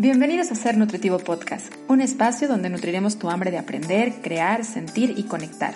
Bienvenidos 0.00 0.52
a 0.52 0.54
Ser 0.54 0.76
Nutritivo 0.76 1.18
Podcast, 1.18 1.74
un 1.88 2.00
espacio 2.00 2.46
donde 2.46 2.70
nutriremos 2.70 3.18
tu 3.18 3.30
hambre 3.30 3.50
de 3.50 3.58
aprender, 3.58 4.22
crear, 4.22 4.64
sentir 4.64 5.14
y 5.16 5.24
conectar. 5.24 5.74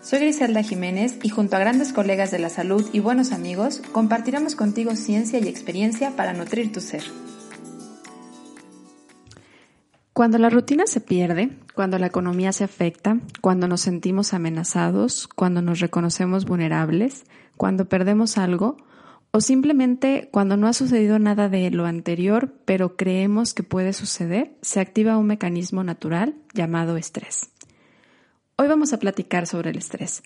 Soy 0.00 0.20
Griselda 0.20 0.62
Jiménez 0.62 1.18
y 1.22 1.28
junto 1.28 1.54
a 1.54 1.58
grandes 1.58 1.92
colegas 1.92 2.30
de 2.30 2.38
la 2.38 2.48
salud 2.48 2.88
y 2.94 3.00
buenos 3.00 3.30
amigos, 3.30 3.82
compartiremos 3.92 4.54
contigo 4.54 4.96
ciencia 4.96 5.38
y 5.38 5.48
experiencia 5.48 6.16
para 6.16 6.32
nutrir 6.32 6.72
tu 6.72 6.80
ser. 6.80 7.02
Cuando 10.14 10.38
la 10.38 10.48
rutina 10.48 10.86
se 10.86 11.02
pierde, 11.02 11.50
cuando 11.74 11.98
la 11.98 12.06
economía 12.06 12.52
se 12.52 12.64
afecta, 12.64 13.18
cuando 13.42 13.68
nos 13.68 13.82
sentimos 13.82 14.32
amenazados, 14.32 15.28
cuando 15.28 15.60
nos 15.60 15.80
reconocemos 15.80 16.46
vulnerables, 16.46 17.24
cuando 17.58 17.86
perdemos 17.86 18.38
algo, 18.38 18.78
o 19.30 19.40
simplemente 19.40 20.28
cuando 20.32 20.56
no 20.56 20.66
ha 20.66 20.72
sucedido 20.72 21.18
nada 21.18 21.48
de 21.48 21.70
lo 21.70 21.86
anterior, 21.86 22.52
pero 22.64 22.96
creemos 22.96 23.54
que 23.54 23.62
puede 23.62 23.92
suceder, 23.92 24.52
se 24.62 24.80
activa 24.80 25.18
un 25.18 25.26
mecanismo 25.26 25.84
natural 25.84 26.34
llamado 26.54 26.96
estrés. 26.96 27.50
Hoy 28.56 28.68
vamos 28.68 28.92
a 28.92 28.98
platicar 28.98 29.46
sobre 29.46 29.70
el 29.70 29.78
estrés. 29.78 30.22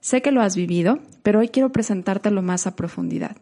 Sé 0.00 0.22
que 0.22 0.32
lo 0.32 0.42
has 0.42 0.56
vivido, 0.56 1.00
pero 1.22 1.40
hoy 1.40 1.48
quiero 1.48 1.72
presentártelo 1.72 2.42
más 2.42 2.66
a 2.66 2.76
profundidad. 2.76 3.36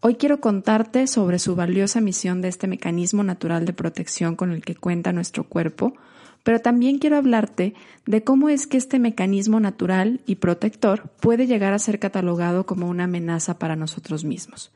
Hoy 0.00 0.16
quiero 0.16 0.40
contarte 0.40 1.06
sobre 1.06 1.38
su 1.38 1.54
valiosa 1.54 2.00
misión 2.00 2.40
de 2.40 2.48
este 2.48 2.66
mecanismo 2.66 3.22
natural 3.22 3.64
de 3.64 3.72
protección 3.72 4.36
con 4.36 4.50
el 4.50 4.64
que 4.64 4.74
cuenta 4.74 5.12
nuestro 5.12 5.44
cuerpo, 5.44 5.94
pero 6.42 6.60
también 6.60 6.98
quiero 6.98 7.16
hablarte 7.16 7.74
de 8.06 8.24
cómo 8.24 8.48
es 8.48 8.66
que 8.66 8.76
este 8.76 8.98
mecanismo 8.98 9.60
natural 9.60 10.20
y 10.26 10.36
protector 10.36 11.08
puede 11.20 11.46
llegar 11.46 11.72
a 11.72 11.78
ser 11.78 11.98
catalogado 11.98 12.66
como 12.66 12.88
una 12.88 13.04
amenaza 13.04 13.58
para 13.58 13.76
nosotros 13.76 14.24
mismos. 14.24 14.72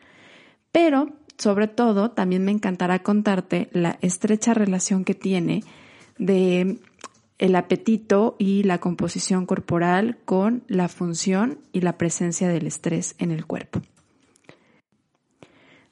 Pero, 0.73 1.13
sobre 1.39 1.69
todo, 1.69 2.11
también 2.11 2.45
me 2.45 2.53
encantará 2.53 3.03
contarte 3.03 3.69
la 3.73 3.99
estrecha 4.01 4.55
relación 4.55 5.05
que 5.05 5.15
tiene 5.15 5.65
el 6.19 7.55
apetito 7.55 8.37
y 8.39 8.63
la 8.63 8.79
composición 8.79 9.45
corporal 9.47 10.19
con 10.25 10.63
la 10.69 10.89
función 10.89 11.59
y 11.73 11.81
la 11.81 11.99
presencia 11.99 12.49
del 12.49 12.67
estrés 12.67 13.15
en 13.19 13.31
el 13.31 13.47
cuerpo. 13.47 13.83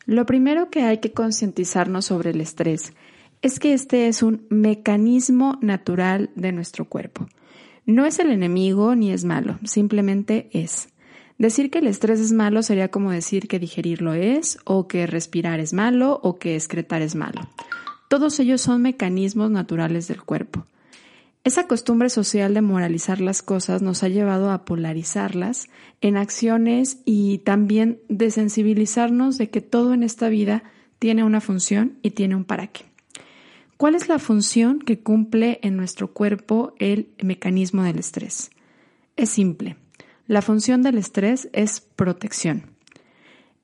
Lo 0.06 0.27
primero 0.27 0.70
que 0.70 0.83
hay 0.83 0.98
que 0.98 1.12
concientizarnos 1.12 2.06
sobre 2.06 2.30
el 2.30 2.41
estrés 2.41 2.92
es 3.45 3.61
que 3.61 3.75
este 3.75 4.09
es 4.09 4.23
un 4.23 4.47
mecanismo 4.48 5.59
natural 5.61 6.31
de 6.34 6.50
nuestro 6.50 6.87
cuerpo. 6.87 7.28
No 7.84 8.06
es 8.06 8.19
el 8.19 8.31
enemigo 8.31 8.97
ni 8.97 9.12
es 9.12 9.25
malo, 9.25 9.59
simplemente 9.64 10.48
es. 10.53 10.89
Decir 11.36 11.70
que 11.70 11.81
el 11.81 11.86
estrés 11.86 12.20
es 12.20 12.33
malo 12.33 12.62
sería 12.62 12.91
como 12.91 13.11
decir 13.11 13.47
que 13.47 13.59
digerirlo 13.59 14.14
es, 14.14 14.56
o 14.64 14.89
que 14.89 15.06
respirar 15.06 15.61
es 15.61 15.75
malo, 15.75 16.20
o 16.23 16.39
que 16.39 16.56
excretar 16.56 17.03
es 17.03 17.17
malo. 17.17 17.42
Todos 18.09 18.41
ellos 18.41 18.62
son 18.62 18.81
mecanismos 18.81 19.51
naturales 19.51 20.08
del 20.08 20.23
cuerpo. 20.23 20.64
Esa 21.45 21.67
costumbre 21.67 22.08
social 22.08 22.55
de 22.55 22.62
moralizar 22.62 23.20
las 23.20 23.42
cosas 23.42 23.83
nos 23.83 24.03
ha 24.03 24.08
llevado 24.08 24.53
a 24.53 24.64
polarizarlas 24.64 25.69
en 26.01 26.17
acciones 26.17 26.97
y 27.05 27.41
también 27.41 28.01
de 28.08 28.31
sensibilizarnos 28.31 29.36
de 29.36 29.51
que 29.51 29.61
todo 29.61 29.92
en 29.92 30.03
esta 30.03 30.31
vida 30.31 30.62
tiene 30.98 31.25
una 31.25 31.42
función 31.42 31.98
y 32.01 32.12
tiene 32.12 32.36
un 32.36 32.47
para 32.47 32.69
qué. 32.69 32.94
¿Cuál 33.77 33.97
es 33.97 34.08
la 34.08 34.19
función 34.19 34.78
que 34.78 35.00
cumple 35.00 35.58
en 35.62 35.77
nuestro 35.77 36.12
cuerpo 36.12 36.75
el 36.78 37.08
mecanismo 37.22 37.83
del 37.83 37.98
estrés? 37.98 38.50
Es 39.17 39.30
simple. 39.30 39.77
La 40.27 40.42
función 40.42 40.83
del 40.83 40.97
estrés 40.97 41.48
es 41.53 41.80
protección. 41.80 42.75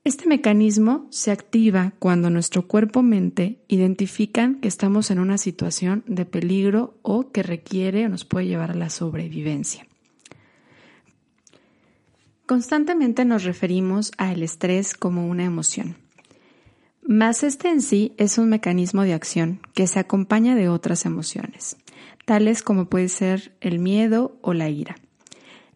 Este 0.03 0.27
mecanismo 0.27 1.07
se 1.11 1.31
activa 1.31 1.93
cuando 1.99 2.31
nuestro 2.31 2.67
cuerpo-mente 2.67 3.61
identifican 3.69 4.61
que 4.61 4.69
estamos 4.69 5.11
en 5.11 5.19
una 5.19 5.39
situación 5.39 6.05
de 6.07 6.25
peligro 6.25 6.99
o 7.03 7.31
que 7.31 7.43
requiere 7.43 8.07
o 8.07 8.09
nos 8.09 8.25
puede 8.25 8.47
llevar 8.47 8.71
a 8.71 8.77
la 8.77 8.91
sobrevivencia. 8.91 9.87
Constantemente 12.47 13.25
nos 13.25 13.45
referimos 13.45 14.11
al 14.17 14.43
estrés 14.43 14.95
como 14.95 15.29
una 15.29 15.45
emoción. 15.45 15.97
Más 17.11 17.43
este 17.43 17.69
en 17.69 17.83
sí 17.83 18.13
es 18.19 18.39
un 18.39 18.49
mecanismo 18.49 19.03
de 19.03 19.15
acción 19.15 19.59
que 19.75 19.89
se 19.89 19.99
acompaña 19.99 20.55
de 20.55 20.69
otras 20.69 21.07
emociones, 21.07 21.77
tales 22.25 22.63
como 22.63 22.85
puede 22.85 23.09
ser 23.09 23.53
el 23.61 23.81
miedo 23.81 24.39
o 24.43 24.55
la 24.55 24.69
ira, 24.69 24.95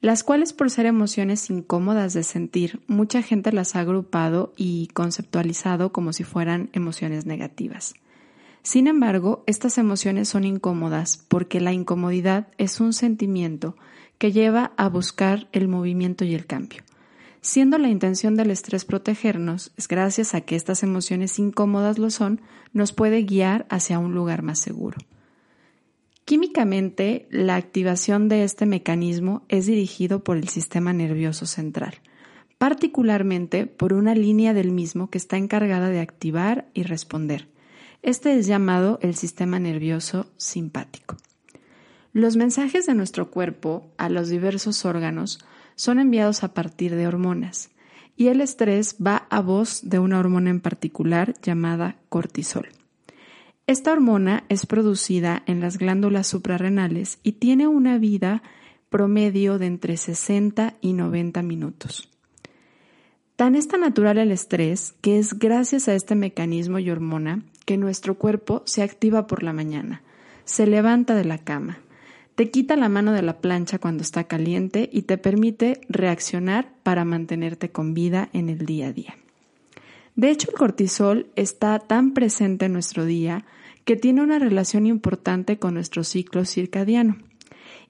las 0.01 0.23
cuales 0.23 0.53
por 0.53 0.71
ser 0.71 0.87
emociones 0.87 1.51
incómodas 1.51 2.15
de 2.15 2.23
sentir, 2.23 2.83
mucha 2.87 3.21
gente 3.21 3.51
las 3.51 3.75
ha 3.75 3.81
agrupado 3.81 4.53
y 4.57 4.87
conceptualizado 4.95 5.91
como 5.91 6.13
si 6.13 6.23
fueran 6.23 6.71
emociones 6.73 7.27
negativas. 7.27 7.95
Sin 8.63 8.87
embargo, 8.87 9.43
estas 9.49 9.77
emociones 9.77 10.29
son 10.29 10.45
incómodas 10.45 11.17
porque 11.27 11.61
la 11.61 11.73
incomodidad 11.73 12.47
es 12.59 12.79
un 12.79 12.93
sentimiento 12.93 13.75
que 14.19 14.31
lleva 14.31 14.71
a 14.77 14.89
buscar 14.89 15.49
el 15.51 15.67
movimiento 15.67 16.25
y 16.25 16.33
el 16.37 16.47
cambio. 16.47 16.85
Siendo 17.45 17.77
la 17.77 17.91
intención 17.91 18.37
del 18.37 18.51
estrés 18.51 18.87
protegernos, 18.87 19.71
es 19.77 19.87
gracias 19.87 20.35
a 20.35 20.41
que 20.41 20.57
estas 20.57 20.83
emociones 20.83 21.39
incómodas 21.39 21.99
lo 21.99 22.09
son, 22.09 22.41
nos 22.73 22.95
puede 22.95 23.23
guiar 23.23 23.67
hacia 23.69 23.99
un 23.99 24.15
lugar 24.15 24.41
más 24.41 24.59
seguro. 24.59 24.97
Químicamente, 26.25 27.29
la 27.31 27.57
activación 27.57 28.31
de 28.31 28.45
este 28.45 28.65
mecanismo 28.65 29.43
es 29.51 29.67
dirigido 29.67 30.25
por 30.25 30.39
el 30.39 30.49
sistema 30.49 30.95
nervioso 30.95 31.45
central, 31.45 31.97
particularmente 32.57 33.67
por 33.67 33.93
una 33.93 34.15
línea 34.15 34.55
del 34.55 34.71
mismo 34.71 35.11
que 35.11 35.19
está 35.19 35.37
encargada 35.37 35.91
de 35.91 36.01
activar 36.01 36.71
y 36.73 36.85
responder. 36.85 37.49
Este 38.01 38.39
es 38.39 38.47
llamado 38.47 38.99
el 39.03 39.17
sistema 39.17 39.59
nervioso 39.59 40.33
simpático. 40.39 41.19
Los 42.15 42.37
mensajes 42.37 42.87
de 42.87 42.95
nuestro 42.95 43.29
cuerpo 43.33 43.91
a 43.99 44.09
los 44.09 44.29
diversos 44.29 44.85
órganos 44.85 45.41
son 45.75 45.99
enviados 45.99 46.45
a 46.45 46.55
partir 46.55 46.95
de 46.95 47.09
hormonas 47.09 47.71
y 48.17 48.29
el 48.29 48.41
estrés 48.41 48.97
va 49.05 49.27
a 49.31 49.41
voz 49.41 49.81
de 49.83 49.99
una 49.99 50.21
hormona 50.21 50.51
en 50.51 50.61
particular 50.61 51.35
llamada 51.43 51.97
cortisol. 52.11 52.69
Esta 53.67 53.91
hormona 53.91 54.45
es 54.49 54.65
producida 54.65 55.43
en 55.47 55.59
las 55.59 55.77
glándulas 55.77 56.29
suprarrenales 56.29 57.19
y 57.25 57.33
tiene 57.33 57.67
una 57.67 57.99
vida 57.99 58.45
promedio 58.91 59.59
de 59.59 59.67
entre 59.67 59.97
60 59.97 60.75
y 60.81 60.93
90 60.93 61.43
minutos. 61.43 62.09
Tan 63.35 63.57
es 63.57 63.67
tan 63.67 63.81
natural 63.81 64.19
el 64.19 64.31
estrés 64.31 64.95
que 65.01 65.19
es 65.19 65.37
gracias 65.37 65.89
a 65.89 65.95
este 65.97 66.15
mecanismo 66.15 66.79
y 66.79 66.91
hormona 66.91 67.43
que 67.67 67.77
nuestro 67.77 68.15
cuerpo 68.15 68.63
se 68.67 68.85
activa 68.85 69.27
por 69.27 69.43
la 69.43 69.53
mañana, 69.53 70.03
se 70.45 70.69
levanta 70.69 71.17
de 71.17 71.25
la 71.25 71.39
cama, 71.39 71.79
te 72.35 72.51
quita 72.51 72.77
la 72.77 72.89
mano 72.89 73.13
de 73.13 73.23
la 73.23 73.39
plancha 73.39 73.79
cuando 73.79 74.03
está 74.03 74.25
caliente 74.25 74.91
y 74.93 75.03
te 75.03 75.19
permite 75.19 75.81
reaccionar 75.89 76.73
para 76.83 77.05
mantenerte 77.05 77.71
con 77.71 77.95
vida 77.95 78.29
en 78.33 78.49
el 78.49 78.67
día 78.67 78.89
a 78.89 78.93
día. 78.93 79.17
De 80.17 80.31
hecho, 80.31 80.51
el 80.51 80.57
cortisol 80.57 81.27
está 81.37 81.79
tan 81.79 82.13
presente 82.13 82.67
en 82.67 82.73
nuestro 82.73 83.05
día 83.05 83.45
que 83.85 83.97
tiene 83.97 84.23
una 84.23 84.39
relación 84.39 84.87
importante 84.87 85.59
con 85.59 85.75
nuestro 85.75 86.05
ciclo 86.05 86.45
circadiano. 86.45 87.19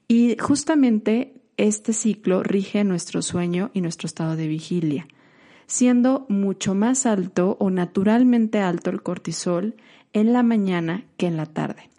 Y 0.09 0.37
justamente 0.38 1.34
este 1.56 1.93
ciclo 1.93 2.43
rige 2.43 2.84
nuestro 2.84 3.22
sueño 3.22 3.71
y 3.75 3.81
nuestro 3.81 4.06
estado 4.06 4.37
de 4.37 4.49
vigilia, 4.49 5.06
siendo 5.66 6.26
mucho 6.28 6.75
más 6.75 7.06
alto 7.06 7.56
o 7.61 7.71
naturalmente 7.71 8.59
alto 8.59 8.91
el 8.91 9.03
cortisol 9.03 9.75
en 10.12 10.32
la 10.32 10.43
mañana 10.43 11.05
que 11.16 11.26
en 11.26 11.37
la 11.37 11.47
tarde. 11.47 11.94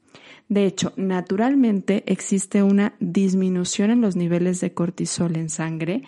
De 0.47 0.66
hecho, 0.66 0.94
naturalmente 0.95 2.03
existe 2.06 2.61
una 2.61 2.94
disminución 3.00 3.89
en 3.89 4.01
los 4.01 4.16
niveles 4.16 4.61
de 4.61 4.73
cortisol 4.73 5.35
en 5.38 5.50
sangre 5.50 6.03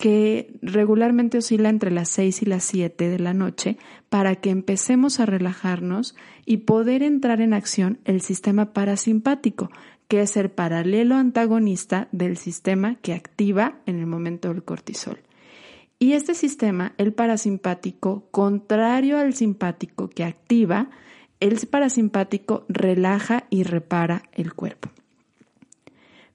que 0.00 0.54
regularmente 0.62 1.38
oscila 1.38 1.68
entre 1.68 1.90
las 1.90 2.08
6 2.08 2.42
y 2.42 2.46
las 2.46 2.64
7 2.64 3.08
de 3.08 3.18
la 3.18 3.34
noche 3.34 3.76
para 4.08 4.36
que 4.36 4.50
empecemos 4.50 5.20
a 5.20 5.26
relajarnos 5.26 6.16
y 6.46 6.58
poder 6.58 7.02
entrar 7.02 7.42
en 7.42 7.52
acción 7.52 7.98
el 8.06 8.22
sistema 8.22 8.72
parasimpático, 8.72 9.70
que 10.08 10.22
es 10.22 10.36
el 10.38 10.50
paralelo 10.50 11.16
antagonista 11.16 12.08
del 12.12 12.38
sistema 12.38 12.96
que 13.02 13.12
activa 13.12 13.80
en 13.84 13.98
el 13.98 14.06
momento 14.06 14.48
del 14.48 14.64
cortisol. 14.64 15.18
Y 15.98 16.14
este 16.14 16.34
sistema, 16.34 16.94
el 16.96 17.12
parasimpático, 17.12 18.26
contrario 18.30 19.18
al 19.18 19.34
simpático 19.34 20.08
que 20.08 20.24
activa, 20.24 20.88
el 21.40 21.66
parasimpático 21.66 22.64
relaja 22.68 23.44
y 23.50 23.64
repara 23.64 24.22
el 24.32 24.54
cuerpo. 24.54 24.90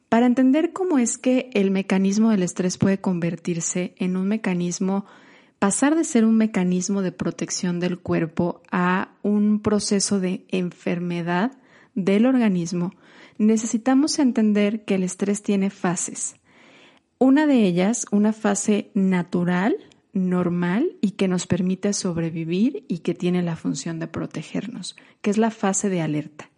Para 0.10 0.26
entender 0.26 0.74
cómo 0.74 1.00
es 1.00 1.18
que 1.18 1.50
el 1.54 1.72
mecanismo 1.72 2.30
del 2.30 2.44
estrés 2.44 2.78
puede 2.78 3.00
convertirse 3.00 3.96
en 3.98 4.18
un 4.18 4.28
mecanismo, 4.28 5.06
pasar 5.60 5.96
de 5.96 6.04
ser 6.04 6.26
un 6.26 6.38
mecanismo 6.38 7.02
de 7.02 7.12
protección 7.12 7.80
del 7.80 8.00
cuerpo 8.00 8.62
a 8.72 9.10
un 9.24 9.60
proceso 9.60 10.20
de 10.20 10.46
enfermedad 10.50 11.52
del 11.96 12.26
organismo, 12.26 12.94
necesitamos 13.38 14.20
entender 14.20 14.86
que 14.86 14.96
el 14.96 15.04
estrés 15.04 15.42
tiene 15.42 15.70
fases. 15.70 16.36
Una 17.18 17.48
de 17.48 17.66
ellas, 17.66 18.06
una 18.12 18.34
fase 18.34 18.92
natural, 18.94 19.76
normal 20.16 20.96
y 21.02 21.12
que 21.12 21.28
nos 21.28 21.46
permite 21.46 21.94
sobrevivir 21.94 22.86
y 22.88 23.00
que 23.00 23.14
tiene 23.14 23.44
la 23.44 23.56
función 23.56 24.00
de 24.00 24.08
protegernos, 24.08 24.96
que 25.22 25.30
es 25.30 25.38
la 25.38 25.52
fase 25.52 25.90
de 25.90 26.02
alerta. 26.02 26.50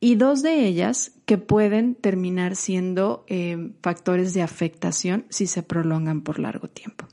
Y 0.00 0.16
dos 0.16 0.42
de 0.42 0.66
ellas 0.66 1.12
que 1.24 1.38
pueden 1.38 1.94
terminar 1.94 2.56
siendo 2.56 3.24
eh, 3.28 3.72
factores 3.82 4.34
de 4.34 4.42
afectación 4.42 5.24
si 5.28 5.46
se 5.46 5.62
prolongan 5.62 6.22
por 6.22 6.38
largo 6.38 6.68
tiempo. 6.68 7.06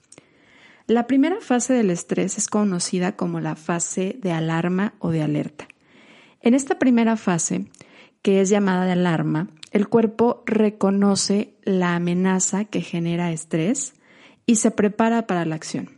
La 0.88 1.06
primera 1.06 1.42
fase 1.42 1.74
del 1.74 1.92
estrés 1.92 2.38
es 2.38 2.48
conocida 2.48 3.16
como 3.16 3.40
la 3.40 3.56
fase 3.56 4.18
de 4.22 4.32
alarma 4.32 4.94
o 5.00 5.12
de 5.12 5.22
alerta. 5.22 5.68
En 6.42 6.54
esta 6.54 6.80
primera 6.80 7.18
fase, 7.18 7.66
que 8.22 8.42
es 8.42 8.50
llamada 8.50 8.86
de 8.86 8.94
alarma, 8.94 9.50
el 9.72 9.90
cuerpo 9.90 10.44
reconoce 10.46 11.56
la 11.64 11.96
amenaza 11.96 12.66
que 12.66 12.82
genera 12.82 13.34
estrés 13.34 13.94
y 14.48 14.56
se 14.56 14.72
prepara 14.72 15.28
para 15.28 15.46
la 15.46 15.54
acción. 15.54 15.92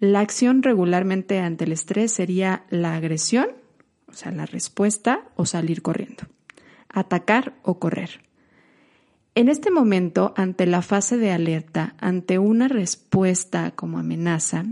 La 0.00 0.20
acción 0.20 0.64
regularmente 0.64 1.38
ante 1.38 1.64
el 1.64 1.72
estrés 1.72 2.12
sería 2.12 2.64
la 2.70 2.96
agresión, 2.96 3.46
o 4.08 4.12
sea, 4.12 4.32
la 4.32 4.46
respuesta 4.46 5.20
o 5.36 5.46
salir 5.46 5.82
corriendo, 5.82 6.24
atacar 6.88 7.54
o 7.62 7.78
correr. 7.78 8.20
En 9.36 9.48
este 9.48 9.70
momento, 9.70 10.32
ante 10.36 10.66
la 10.66 10.82
fase 10.82 11.18
de 11.18 11.30
alerta, 11.30 11.94
ante 11.98 12.38
una 12.38 12.68
respuesta 12.68 13.70
como 13.70 13.98
amenaza, 13.98 14.64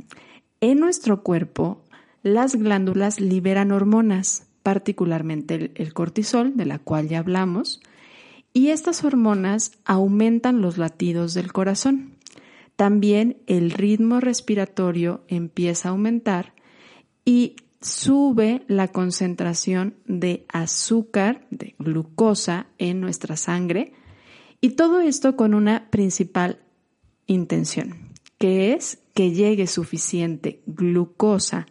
en 0.60 0.80
nuestro 0.80 1.22
cuerpo 1.22 1.84
las 2.22 2.56
glándulas 2.56 3.20
liberan 3.20 3.70
hormonas, 3.70 4.46
particularmente 4.62 5.72
el, 5.74 5.92
cortisol, 5.92 6.56
de 6.56 6.64
la 6.64 6.78
cual 6.78 7.08
ya 7.08 7.18
hablamos, 7.18 7.82
y 8.54 8.68
estas 8.68 9.04
hormonas 9.04 9.72
aumentan 9.84 10.62
los 10.62 10.78
latidos 10.78 11.34
del 11.34 11.52
corazón. 11.52 12.13
También 12.76 13.38
el 13.46 13.70
ritmo 13.70 14.20
respiratorio 14.20 15.24
empieza 15.28 15.88
a 15.88 15.92
aumentar 15.92 16.54
y 17.24 17.56
sube 17.80 18.62
la 18.66 18.88
concentración 18.88 19.94
de 20.06 20.44
azúcar, 20.48 21.46
de 21.50 21.74
glucosa 21.78 22.66
en 22.78 23.00
nuestra 23.00 23.36
sangre 23.36 23.92
y 24.60 24.70
todo 24.70 25.00
esto 25.00 25.36
con 25.36 25.54
una 25.54 25.90
principal 25.90 26.58
intención, 27.26 28.12
que 28.38 28.72
es 28.72 28.98
que 29.12 29.32
llegue 29.32 29.66
suficiente 29.66 30.62
glucosa 30.66 31.66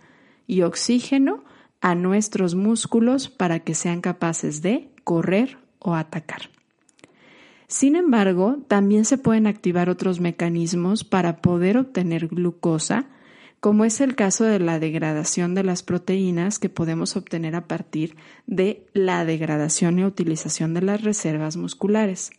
y 0.48 0.62
oxígeno 0.62 1.44
a 1.82 1.96
nuestros 1.96 2.56
músculos 2.56 3.30
para 3.30 3.60
que 3.60 3.74
sean 3.74 4.00
capaces 4.00 4.62
de 4.62 4.92
correr 5.04 5.58
o 5.80 5.96
atacar. 5.96 6.50
Sin 7.68 7.96
embargo, 7.96 8.58
también 8.68 9.06
se 9.06 9.18
pueden 9.18 9.48
activar 9.48 9.90
otros 9.90 10.20
mecanismos 10.20 11.04
para 11.04 11.38
poder 11.42 11.78
obtener 11.78 12.28
glucosa, 12.28 13.08
como 13.60 13.86
es 13.86 14.02
el 14.02 14.16
caso 14.16 14.44
de 14.44 14.60
la 14.60 14.78
degradación 14.80 15.56
de 15.56 15.64
las 15.64 15.84
proteínas 15.84 16.60
que 16.60 16.70
podemos 16.70 17.16
obtener 17.16 17.56
a 17.56 17.68
partir 17.68 18.18
de 18.46 18.86
la 18.94 19.24
degradación 19.24 20.00
y 20.00 20.04
utilización 20.04 20.74
de 20.74 20.82
las 20.82 21.02
reservas 21.02 21.56
musculares. 21.56 22.32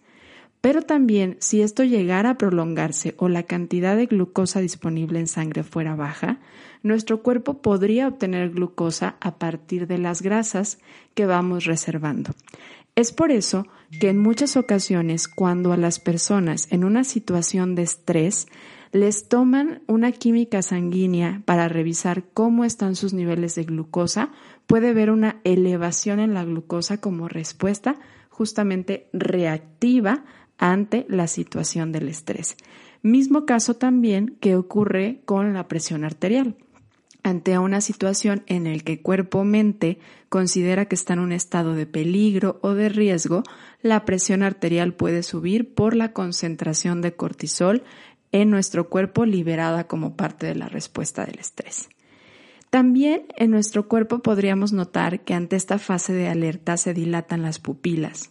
Pero 0.60 0.80
también 0.80 1.36
si 1.40 1.60
esto 1.60 1.84
llegara 1.84 2.30
a 2.30 2.38
prolongarse 2.38 3.14
o 3.18 3.28
la 3.28 3.42
cantidad 3.42 3.96
de 3.96 4.06
glucosa 4.06 4.60
disponible 4.60 5.18
en 5.18 5.26
sangre 5.26 5.62
fuera 5.62 5.94
baja, 5.94 6.40
nuestro 6.82 7.22
cuerpo 7.22 7.60
podría 7.60 8.08
obtener 8.08 8.50
glucosa 8.50 9.16
a 9.20 9.38
partir 9.38 9.86
de 9.86 9.98
las 9.98 10.22
grasas 10.22 10.78
que 11.14 11.26
vamos 11.26 11.64
reservando. 11.64 12.30
Es 12.96 13.10
por 13.10 13.32
eso 13.32 13.66
que 13.98 14.08
en 14.08 14.18
muchas 14.18 14.56
ocasiones 14.56 15.26
cuando 15.26 15.72
a 15.72 15.76
las 15.76 15.98
personas 15.98 16.68
en 16.70 16.84
una 16.84 17.02
situación 17.02 17.74
de 17.74 17.82
estrés 17.82 18.46
les 18.92 19.28
toman 19.28 19.82
una 19.88 20.12
química 20.12 20.62
sanguínea 20.62 21.42
para 21.44 21.68
revisar 21.68 22.22
cómo 22.32 22.64
están 22.64 22.94
sus 22.94 23.12
niveles 23.12 23.56
de 23.56 23.64
glucosa, 23.64 24.30
puede 24.68 24.90
haber 24.90 25.10
una 25.10 25.40
elevación 25.42 26.20
en 26.20 26.34
la 26.34 26.44
glucosa 26.44 27.00
como 27.00 27.26
respuesta 27.26 27.96
justamente 28.28 29.08
reactiva 29.12 30.24
ante 30.58 31.04
la 31.08 31.26
situación 31.26 31.90
del 31.90 32.08
estrés. 32.08 32.56
Mismo 33.02 33.44
caso 33.44 33.74
también 33.74 34.36
que 34.40 34.54
ocurre 34.54 35.20
con 35.24 35.52
la 35.52 35.66
presión 35.66 36.04
arterial 36.04 36.56
ante 37.24 37.58
una 37.58 37.80
situación 37.80 38.44
en 38.46 38.66
el 38.66 38.84
que 38.84 39.00
cuerpo-mente 39.00 39.98
considera 40.28 40.84
que 40.84 40.94
está 40.94 41.14
en 41.14 41.20
un 41.20 41.32
estado 41.32 41.74
de 41.74 41.86
peligro 41.86 42.58
o 42.62 42.74
de 42.74 42.90
riesgo, 42.90 43.42
la 43.82 44.04
presión 44.04 44.42
arterial 44.42 44.92
puede 44.92 45.22
subir 45.22 45.74
por 45.74 45.96
la 45.96 46.12
concentración 46.12 47.00
de 47.00 47.14
cortisol 47.14 47.82
en 48.30 48.50
nuestro 48.50 48.90
cuerpo 48.90 49.24
liberada 49.24 49.86
como 49.86 50.16
parte 50.16 50.46
de 50.46 50.54
la 50.54 50.68
respuesta 50.68 51.24
del 51.24 51.38
estrés. 51.38 51.88
También 52.68 53.22
en 53.36 53.50
nuestro 53.50 53.88
cuerpo 53.88 54.18
podríamos 54.18 54.72
notar 54.72 55.20
que 55.20 55.32
ante 55.32 55.56
esta 55.56 55.78
fase 55.78 56.12
de 56.12 56.28
alerta 56.28 56.76
se 56.76 56.92
dilatan 56.92 57.42
las 57.42 57.58
pupilas 57.58 58.30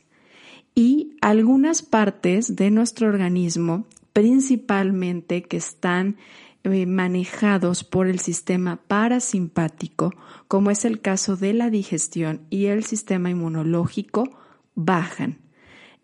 y 0.75 1.17
algunas 1.21 1.81
partes 1.81 2.55
de 2.55 2.69
nuestro 2.69 3.07
organismo, 3.07 3.85
principalmente 4.11 5.43
que 5.43 5.57
están 5.57 6.17
eh, 6.63 6.85
manejados 6.85 7.83
por 7.83 8.07
el 8.07 8.19
sistema 8.19 8.77
parasimpático, 8.87 10.13
como 10.47 10.71
es 10.71 10.85
el 10.85 11.01
caso 11.01 11.35
de 11.35 11.53
la 11.53 11.69
digestión 11.69 12.41
y 12.49 12.67
el 12.67 12.83
sistema 12.83 13.29
inmunológico, 13.29 14.29
bajan. 14.75 15.39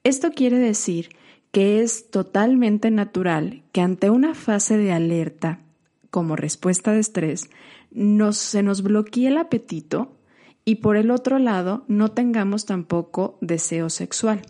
Esto 0.03 0.31
quiere 0.31 0.57
decir 0.57 1.09
que 1.51 1.81
es 1.81 2.11
totalmente 2.11 2.91
natural 2.91 3.63
que 3.71 3.81
ante 3.81 4.09
una 4.09 4.35
fase 4.35 4.77
de 4.77 4.91
alerta, 4.91 5.59
como 6.09 6.35
respuesta 6.35 6.91
de 6.91 6.99
estrés, 6.99 7.49
se 8.31 8.63
nos 8.63 8.83
bloquee 8.83 9.27
el 9.27 9.37
apetito 9.37 10.15
y 10.65 10.75
por 10.75 10.97
el 10.97 11.09
otro 11.09 11.39
lado 11.39 11.83
no 11.87 12.11
tengamos 12.11 12.65
tampoco 12.65 13.37
deseo 13.41 13.89
sexual. 13.89 14.41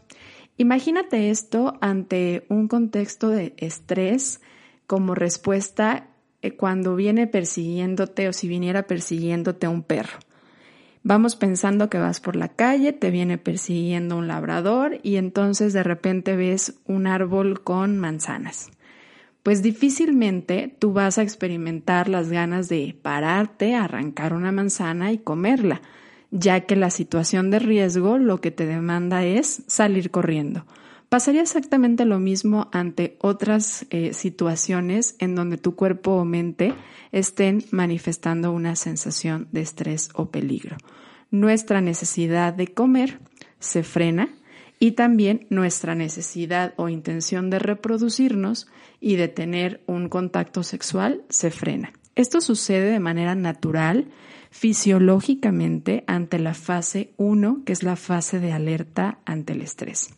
Imagínate 0.57 1.29
esto 1.29 1.77
ante 1.79 2.45
un 2.49 2.67
contexto 2.67 3.29
de 3.29 3.53
estrés, 3.57 4.41
como 4.89 5.13
respuesta 5.13 6.07
eh, 6.41 6.55
cuando 6.55 6.95
viene 6.95 7.27
persiguiéndote 7.27 8.27
o 8.27 8.33
si 8.33 8.47
viniera 8.47 8.87
persiguiéndote 8.87 9.67
un 9.67 9.83
perro. 9.83 10.17
Vamos 11.03 11.35
pensando 11.35 11.91
que 11.91 11.99
vas 11.99 12.19
por 12.19 12.35
la 12.35 12.47
calle, 12.47 12.91
te 12.91 13.11
viene 13.11 13.37
persiguiendo 13.37 14.17
un 14.17 14.27
labrador 14.27 14.99
y 15.03 15.17
entonces 15.17 15.73
de 15.73 15.83
repente 15.83 16.35
ves 16.35 16.73
un 16.87 17.05
árbol 17.05 17.61
con 17.61 17.99
manzanas. 17.99 18.71
Pues 19.43 19.61
difícilmente 19.61 20.75
tú 20.79 20.91
vas 20.91 21.19
a 21.19 21.21
experimentar 21.21 22.09
las 22.09 22.31
ganas 22.31 22.67
de 22.67 22.97
pararte, 22.99 23.75
arrancar 23.75 24.33
una 24.33 24.51
manzana 24.51 25.11
y 25.11 25.19
comerla, 25.19 25.83
ya 26.31 26.61
que 26.61 26.75
la 26.75 26.89
situación 26.89 27.51
de 27.51 27.59
riesgo 27.59 28.17
lo 28.17 28.41
que 28.41 28.49
te 28.49 28.65
demanda 28.65 29.23
es 29.23 29.61
salir 29.67 30.09
corriendo. 30.09 30.65
Pasaría 31.09 31.41
exactamente 31.41 32.05
lo 32.05 32.19
mismo 32.19 32.69
ante 32.71 33.17
otras 33.19 33.87
eh, 33.89 34.13
situaciones 34.13 35.15
en 35.17 35.33
donde 35.33 35.57
tu 35.57 35.75
cuerpo 35.75 36.11
o 36.11 36.23
mente 36.23 36.75
estén 37.11 37.65
manifestando 37.71 38.51
una 38.51 38.75
sensación 38.75 39.47
de 39.51 39.61
estrés 39.61 40.09
o 40.13 40.29
peligro. 40.29 40.77
Nuestra 41.31 41.81
necesidad 41.81 42.53
de 42.53 42.67
comer 42.67 43.19
se 43.59 43.81
frena 43.81 44.29
y 44.79 44.91
también 44.91 45.47
nuestra 45.49 45.95
necesidad 45.95 46.75
o 46.77 46.89
intención 46.89 47.49
de 47.49 47.57
reproducirnos 47.57 48.67
y 49.01 49.15
de 49.15 49.27
tener 49.29 49.81
un 49.87 50.09
contacto 50.09 50.61
sexual 50.61 51.23
se 51.29 51.49
frena. 51.49 51.91
Esto 52.15 52.39
sucede 52.39 52.91
de 52.91 52.99
manera 52.99 53.33
natural, 53.33 54.09
fisiológicamente, 54.51 56.03
ante 56.05 56.37
la 56.37 56.53
fase 56.53 57.13
1, 57.17 57.63
que 57.65 57.73
es 57.73 57.81
la 57.81 57.95
fase 57.95 58.39
de 58.39 58.51
alerta 58.51 59.19
ante 59.25 59.53
el 59.53 59.61
estrés. 59.61 60.11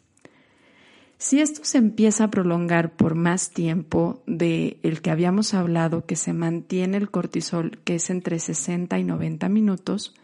Si 1.22 1.40
esto 1.40 1.62
se 1.64 1.78
empieza 1.78 2.24
a 2.24 2.32
prolongar 2.32 2.96
por 2.96 3.14
más 3.14 3.52
tiempo 3.52 4.24
de 4.26 4.80
el 4.82 5.04
que 5.04 5.12
habíamos 5.12 5.54
hablado, 5.54 6.04
que 6.08 6.16
se 6.16 6.34
mantiene 6.34 6.98
el 6.98 7.12
cortisol, 7.12 7.78
que 7.84 7.94
es 7.94 8.10
entre 8.10 8.40
60 8.40 8.98
y 8.98 9.04
90 9.04 9.48
minutos, 9.48 10.16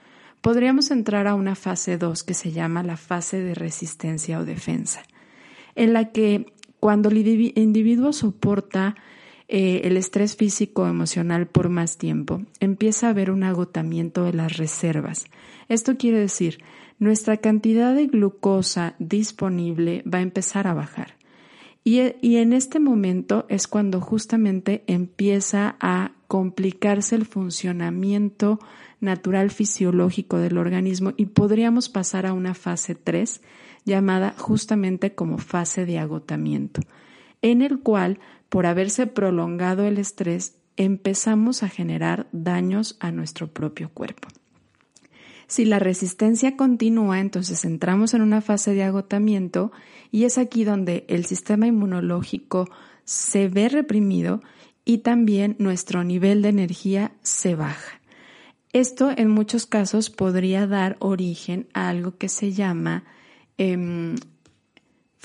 podríamos 0.42 0.90
entrar 0.90 1.28
a 1.28 1.36
una 1.36 1.54
fase 1.54 2.00
2 2.00 2.24
que 2.24 2.34
se 2.34 2.52
llama 2.52 2.82
la 2.82 2.98
fase 2.98 3.38
de 3.38 3.54
resistencia 3.54 4.40
o 4.40 4.44
defensa, 4.44 5.04
en 5.76 5.94
la 5.94 6.12
que 6.12 6.52
cuando 6.80 7.10
el 7.10 7.18
individuo 7.20 8.12
soporta 8.12 8.96
eh, 9.48 9.82
el 9.86 9.98
estrés 9.98 10.36
físico 10.36 10.84
o 10.84 10.88
emocional 10.88 11.48
por 11.48 11.70
más 11.70 11.98
tiempo, 11.98 12.42
empieza 12.60 13.08
a 13.08 13.10
haber 13.12 13.32
un 13.32 13.44
agotamiento 13.44 14.24
de 14.24 14.34
las 14.34 14.58
reservas. 14.58 15.26
Esto 15.70 15.98
quiere 15.98 16.20
decir 16.20 16.60
nuestra 17.00 17.38
cantidad 17.38 17.94
de 17.94 18.08
glucosa 18.08 18.96
disponible 19.00 20.04
va 20.12 20.20
a 20.20 20.24
empezar 20.24 20.68
a 20.68 20.74
bajar. 20.74 21.18
Y, 21.84 22.36
en 22.36 22.52
este 22.52 22.82
momento 22.82 23.46
es 23.48 23.66
cuando 23.66 24.02
justamente 24.02 24.84
empieza 24.88 25.78
a 25.80 26.12
complicarse 26.28 27.16
el 27.16 27.26
funcionamiento 27.26 28.60
natural 29.00 29.52
fisiológico 29.52 30.38
del 30.38 30.58
organismo 30.58 31.14
y 31.16 31.28
podríamos 31.28 31.88
pasar 31.88 32.26
a 32.26 32.34
una 32.34 32.56
fase 32.56 32.94
3 32.94 33.42
llamada 33.86 34.34
justamente 34.38 35.16
como 35.16 35.38
fase 35.38 35.86
de 35.86 35.98
agotamiento, 35.98 36.82
en 37.42 37.62
el 37.62 37.80
cual, 37.80 38.20
por 38.50 38.66
haberse 38.66 39.08
prolongado 39.08 39.86
el 39.86 39.98
estrés, 39.98 40.56
empezamos 40.78 41.64
a 41.64 41.70
generar 41.70 42.28
daños 42.32 42.98
a 43.00 43.12
nuestro 43.12 43.48
propio 43.48 43.90
cuerpo. 43.90 44.28
Si 45.48 45.64
la 45.64 45.80
resistencia 45.80 46.58
continúa, 46.58 47.20
entonces 47.20 47.64
entramos 47.64 48.14
en 48.14 48.22
una 48.22 48.42
fase 48.42 48.74
de 48.74 48.84
agotamiento 48.84 49.72
y 50.12 50.26
es 50.26 50.38
aquí 50.38 50.66
donde 50.66 51.06
el 51.08 51.26
sistema 51.26 51.68
inmunológico 51.68 52.70
se 53.06 53.48
ve 53.48 53.70
reprimido 53.70 54.42
y 54.84 55.00
también 55.00 55.56
nuestro 55.58 56.04
nivel 56.04 56.42
de 56.42 56.50
energía 56.50 57.12
se 57.22 57.56
baja. 57.56 58.02
Esto 58.74 59.12
en 59.16 59.30
muchos 59.30 59.66
casos 59.66 60.10
podría 60.10 60.68
dar 60.68 60.98
origen 61.00 61.68
a 61.74 61.88
algo 61.90 62.18
que 62.18 62.28
se 62.30 62.52
llama 62.52 63.06
em, 63.58 64.16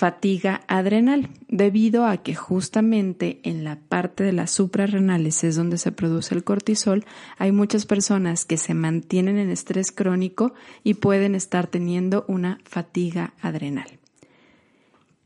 fatiga 0.02 0.62
adrenal, 0.66 1.28
debido 1.46 2.06
a 2.06 2.16
que 2.24 2.34
justamente 2.34 3.38
en 3.44 3.62
la 3.62 3.78
parte 3.78 4.24
de 4.24 4.32
las 4.32 4.50
suprarrenales 4.50 5.44
es 5.44 5.54
donde 5.54 5.78
se 5.78 5.92
produce 5.92 6.34
el 6.34 6.42
cortisol, 6.42 7.04
hay 7.38 7.52
muchas 7.52 7.86
personas 7.86 8.44
que 8.44 8.56
se 8.56 8.74
mantienen 8.74 9.38
en 9.38 9.48
estrés 9.48 9.92
crónico 9.92 10.54
y 10.82 10.94
pueden 10.94 11.36
estar 11.36 11.68
teniendo 11.68 12.24
una 12.26 12.58
fatiga 12.64 13.34
adrenal. 13.40 14.00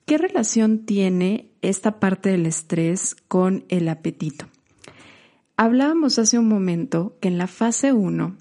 ¿Qué 0.05 0.19
relación 0.19 0.85
tiene 0.85 1.49
esta 1.63 1.99
parte 1.99 2.29
del 2.29 2.45
estrés 2.45 3.17
con 3.29 3.65
el 3.71 3.89
apetito? 3.89 4.45
Hablábamos 5.57 6.19
hace 6.19 6.39
un 6.39 6.49
momento 6.49 7.17
que 7.23 7.29
en 7.29 7.39
la 7.39 7.47
fase 7.47 7.95
1, 7.95 8.37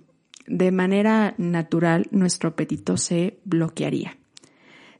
de 0.47 0.71
manera 0.73 1.33
natural, 1.37 2.07
nuestro 2.11 2.49
apetito 2.49 2.97
se 2.97 3.39
bloquearía. 3.45 4.17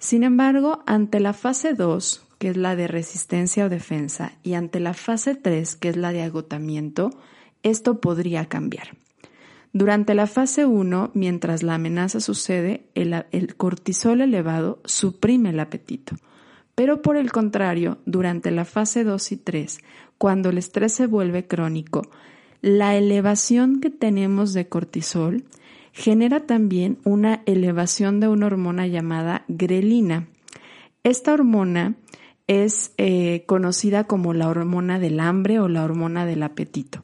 Sin 0.06 0.22
embargo, 0.22 0.84
ante 0.86 1.20
la 1.20 1.34
fase 1.34 1.74
2, 1.74 2.28
que 2.38 2.50
es 2.50 2.58
la 2.58 2.76
de 2.76 2.88
resistencia 2.88 3.66
o 3.66 3.70
defensa, 3.70 4.34
y 4.44 4.54
ante 4.54 4.80
la 4.80 4.94
fase 4.94 5.34
3, 5.34 5.76
que 5.78 5.90
es 5.90 5.98
la 5.98 6.12
de 6.12 6.22
agotamiento, 6.22 7.10
esto 7.64 8.02
podría 8.02 8.46
cambiar. 8.46 8.90
Durante 9.74 10.14
la 10.14 10.28
fase 10.28 10.68
1, 10.68 11.10
mientras 11.16 11.64
la 11.64 11.74
amenaza 11.74 12.20
sucede, 12.20 12.86
el, 12.94 13.56
cortisol 13.56 14.22
elevado 14.22 14.80
suprime 14.86 15.50
el 15.50 15.60
apetito. 15.60 16.18
Pero 16.76 17.02
por 17.02 17.18
el 17.18 17.32
contrario, 17.32 17.98
durante 18.06 18.52
la 18.52 18.66
fase 18.66 19.04
2 19.04 19.32
y 19.32 19.38
3, 19.38 19.80
cuando 20.20 20.50
el 20.50 20.60
estrés 20.60 20.94
se 20.94 21.08
vuelve 21.08 21.48
crónico, 21.48 22.04
la 22.62 22.96
elevación 22.96 23.82
que 23.82 23.90
tenemos 23.90 24.54
de 24.54 24.68
cortisol 24.68 25.46
genera 25.96 26.42
también 26.42 27.00
una 27.06 27.42
elevación 27.46 28.20
de 28.20 28.28
una 28.28 28.48
hormona 28.48 28.86
llamada 28.86 29.46
grelina. 29.48 30.28
Esta 31.04 31.34
hormona 31.34 31.96
es 32.48 32.94
eh, 32.98 33.44
conocida 33.48 34.04
como 34.04 34.34
la 34.34 34.50
hormona 34.50 35.00
del 35.00 35.22
hambre 35.22 35.60
o 35.60 35.70
la 35.70 35.84
hormona 35.84 36.26
del 36.26 36.44
apetito 36.44 37.04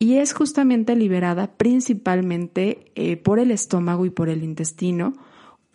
y 0.00 0.16
es 0.16 0.34
justamente 0.34 0.96
liberada 0.96 1.52
principalmente 1.52 2.90
eh, 2.96 3.16
por 3.16 3.38
el 3.38 3.52
estómago 3.52 4.04
y 4.04 4.10
por 4.10 4.28
el 4.28 4.42
intestino 4.42 5.14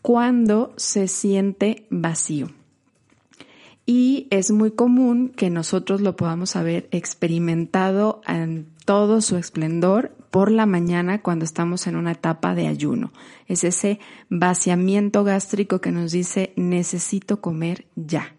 cuando 0.02 0.74
se 0.76 1.08
siente 1.08 1.88
vacío. 1.90 2.52
Y 3.86 4.28
es 4.30 4.52
muy 4.52 4.72
común 4.72 5.30
que 5.30 5.50
nosotros 5.50 6.02
lo 6.02 6.16
podamos 6.18 6.58
haber 6.58 6.90
experimentado 6.92 8.22
en 8.28 8.68
todo 8.86 9.22
su 9.22 9.38
esplendor 9.38 10.12
por 10.32 10.52
la 10.52 10.66
mañana 10.66 11.22
cuando 11.22 11.46
estamos 11.46 11.88
en 11.88 11.96
una 11.96 12.12
etapa 12.12 12.56
de 12.56 12.68
ayuno. 12.68 13.12
Es 13.48 13.64
ese 13.64 14.00
vaciamiento 14.30 15.24
gástrico 15.24 15.82
que 15.82 15.92
nos 15.92 16.12
dice 16.12 16.54
necesito 16.56 17.42
comer 17.42 17.86
ya. 17.96 18.36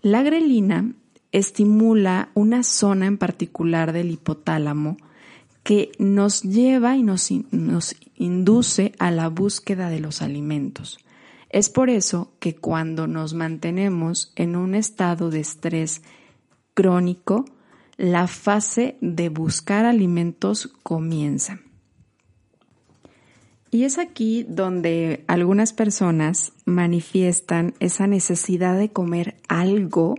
La 0.00 0.22
grelina 0.22 0.92
estimula 1.32 2.30
una 2.34 2.62
zona 2.62 3.06
en 3.06 3.18
particular 3.18 3.92
del 3.92 4.10
hipotálamo 4.10 4.96
que 5.62 5.92
nos 5.98 6.42
lleva 6.42 6.96
y 6.96 7.02
nos, 7.02 7.30
nos 7.52 7.96
induce 8.16 8.92
a 8.98 9.10
la 9.10 9.28
búsqueda 9.28 9.90
de 9.90 10.00
los 10.00 10.22
alimentos. 10.22 10.98
Es 11.50 11.68
por 11.68 11.90
eso 11.90 12.32
que 12.40 12.56
cuando 12.56 13.06
nos 13.06 13.34
mantenemos 13.34 14.32
en 14.36 14.56
un 14.56 14.74
estado 14.74 15.30
de 15.30 15.40
estrés 15.40 16.02
crónico, 16.74 17.44
la 18.02 18.26
fase 18.26 18.96
de 19.00 19.28
buscar 19.28 19.84
alimentos 19.84 20.74
comienza. 20.82 21.60
Y 23.70 23.84
es 23.84 23.96
aquí 23.98 24.44
donde 24.48 25.22
algunas 25.28 25.72
personas 25.72 26.52
manifiestan 26.64 27.74
esa 27.78 28.08
necesidad 28.08 28.76
de 28.76 28.90
comer 28.90 29.36
algo 29.48 30.16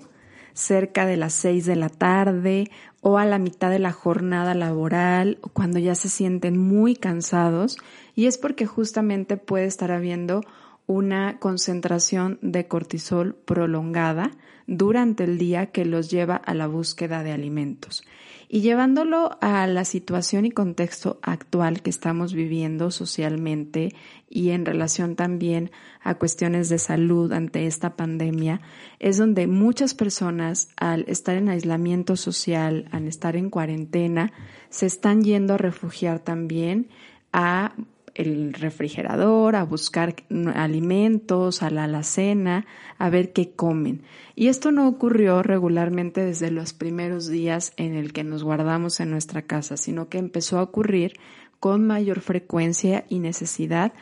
cerca 0.54 1.06
de 1.06 1.18
las 1.18 1.34
seis 1.34 1.66
de 1.66 1.75
la 1.75 1.90
tarde 1.90 2.72
o 3.02 3.18
a 3.18 3.25
la 3.25 3.38
mitad 3.38 3.70
de 3.70 3.80
la 3.80 3.92
jornada 3.92 4.54
laboral 4.54 5.38
o 5.42 5.50
cuando 5.50 5.78
ya 5.78 5.96
se 5.96 6.08
sienten 6.08 6.58
muy 6.58 6.96
cansados 6.96 7.78
y 8.16 8.28
es 8.28 8.38
porque 8.38 8.66
justamente 8.66 9.36
puede 9.36 9.66
estar 9.66 9.92
habiendo 9.92 10.40
una 10.88 11.38
concentración 11.38 12.40
de 12.42 12.66
cortisol 12.66 13.36
prolongada 13.44 14.32
durante 14.67 15.24
el 15.24 15.38
día 15.38 15.67
que 15.67 15.86
los 15.86 16.10
lleva 16.10 16.36
a 16.36 16.53
la 16.53 16.67
búsqueda 16.67 17.24
de 17.24 17.32
alimentos. 17.32 18.03
Y 18.50 18.62
llevándolo 18.62 19.38
a 19.41 19.65
la 19.65 19.84
situación 19.84 20.46
y 20.46 20.51
contexto 20.51 21.20
actual 21.24 21.82
que 21.82 21.89
estamos 21.89 22.34
viviendo 22.34 22.91
socialmente 22.91 23.96
y 24.29 24.51
en 24.51 24.65
relación 24.65 25.15
también 25.15 25.72
a 26.01 26.15
cuestiones 26.15 26.70
de 26.70 26.77
salud 26.77 27.32
ante 27.32 27.65
esta 27.65 27.96
pandemia, 27.96 28.62
es 29.00 29.17
donde 29.17 29.48
muchas 29.48 29.96
personas 29.96 30.70
al 30.75 31.05
estar 31.08 31.36
en 31.36 31.50
aislamiento 31.50 32.15
social, 32.15 32.88
al 32.91 33.08
estar 33.08 33.36
en 33.36 33.50
cuarentena, 33.50 34.32
se 34.70 34.86
están 34.86 35.24
yendo 35.24 35.55
a 35.55 35.58
refugiar 35.58 36.20
también 36.20 36.89
a 37.32 37.74
el 38.15 38.53
refrigerador, 38.53 39.55
a 39.55 39.63
buscar 39.63 40.15
alimentos, 40.55 41.63
a 41.63 41.70
la 41.70 41.86
alacena, 41.86 42.65
a 42.98 43.10
ver 43.10 43.34
qué 43.34 43.51
comen. 43.51 44.03
Y 44.36 44.48
esto 44.48 44.72
no 44.72 44.88
ocurrió 44.88 45.43
regularmente 45.43 46.24
desde 46.24 46.51
los 46.51 46.74
primeros 46.74 47.27
días 47.27 47.74
en 47.77 47.96
el 47.96 48.13
que 48.13 48.24
nos 48.24 48.43
guardamos 48.43 49.00
en 49.00 49.12
nuestra 49.12 49.43
casa, 49.43 49.77
sino 49.77 50.10
que 50.10 50.17
empezó 50.17 50.60
a 50.60 50.63
ocurrir 50.63 51.13
con 51.60 51.88
mayor 51.88 52.20
frecuencia 52.22 53.05
y 53.10 53.20
necesidad 53.20 53.93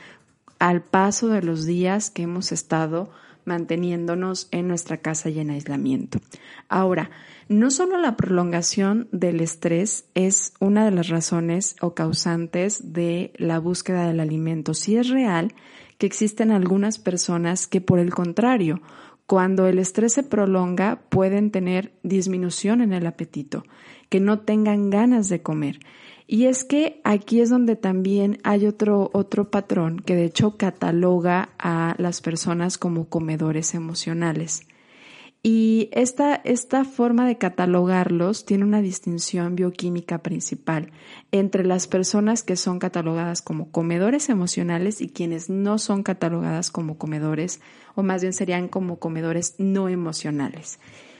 al 0.59 0.83
paso 0.83 1.27
de 1.27 1.41
los 1.41 1.65
días 1.65 2.09
que 2.09 2.23
hemos 2.23 2.51
estado 2.51 3.11
manteniéndonos 3.45 4.47
en 4.51 4.67
nuestra 4.67 4.97
casa 4.97 5.29
y 5.29 5.39
en 5.39 5.49
aislamiento. 5.49 6.19
Ahora, 6.69 7.11
no 7.49 7.69
solo 7.69 7.97
la 7.97 8.15
prolongación 8.15 9.09
del 9.11 9.41
estrés 9.41 10.05
es 10.15 10.53
una 10.59 10.85
de 10.85 10.91
las 10.91 11.09
razones 11.09 11.75
o 11.81 11.93
causantes 11.93 12.93
de 12.93 13.33
la 13.35 13.59
búsqueda 13.59 14.07
del 14.07 14.19
alimento. 14.19 14.73
Sí 14.73 14.95
es 14.95 15.09
real 15.09 15.53
que 15.97 16.05
existen 16.07 16.51
algunas 16.51 16.97
personas 16.97 17.67
que 17.67 17.81
por 17.81 17.99
el 17.99 18.13
contrario, 18.13 18.81
cuando 19.25 19.67
el 19.67 19.79
estrés 19.79 20.13
se 20.13 20.23
prolonga 20.23 21.03
pueden 21.09 21.51
tener 21.51 21.93
disminución 22.03 22.81
en 22.81 22.91
el 22.91 23.05
apetito, 23.05 23.63
que 24.09 24.19
no 24.19 24.39
tengan 24.39 24.89
ganas 24.89 25.29
de 25.29 25.41
comer. 25.41 25.79
Y 26.33 26.45
es 26.45 26.63
que 26.63 27.01
aquí 27.03 27.41
es 27.41 27.49
donde 27.49 27.75
también 27.75 28.37
hay 28.45 28.65
otro, 28.65 29.09
otro 29.11 29.51
patrón 29.51 29.99
que 29.99 30.15
de 30.15 30.23
hecho 30.23 30.55
cataloga 30.55 31.49
a 31.59 31.93
las 31.97 32.21
personas 32.21 32.77
como 32.77 33.09
comedores 33.09 33.73
emocionales. 33.73 34.61
Y 35.43 35.89
esta, 35.91 36.35
esta 36.35 36.85
forma 36.85 37.27
de 37.27 37.37
catalogarlos 37.37 38.45
tiene 38.45 38.63
una 38.63 38.81
distinción 38.81 39.57
bioquímica 39.57 40.19
principal 40.19 40.93
entre 41.33 41.65
las 41.65 41.87
personas 41.87 42.43
que 42.43 42.55
son 42.55 42.79
catalogadas 42.79 43.41
como 43.41 43.69
comedores 43.69 44.29
emocionales 44.29 45.01
y 45.01 45.09
quienes 45.09 45.49
no 45.49 45.79
son 45.79 46.01
catalogadas 46.01 46.71
como 46.71 46.97
comedores, 46.97 47.59
o 47.93 48.03
más 48.03 48.21
bien 48.21 48.31
serían 48.31 48.69
como 48.69 48.99
comedores 48.99 49.55
no 49.57 49.89
emocionales. 49.89 50.79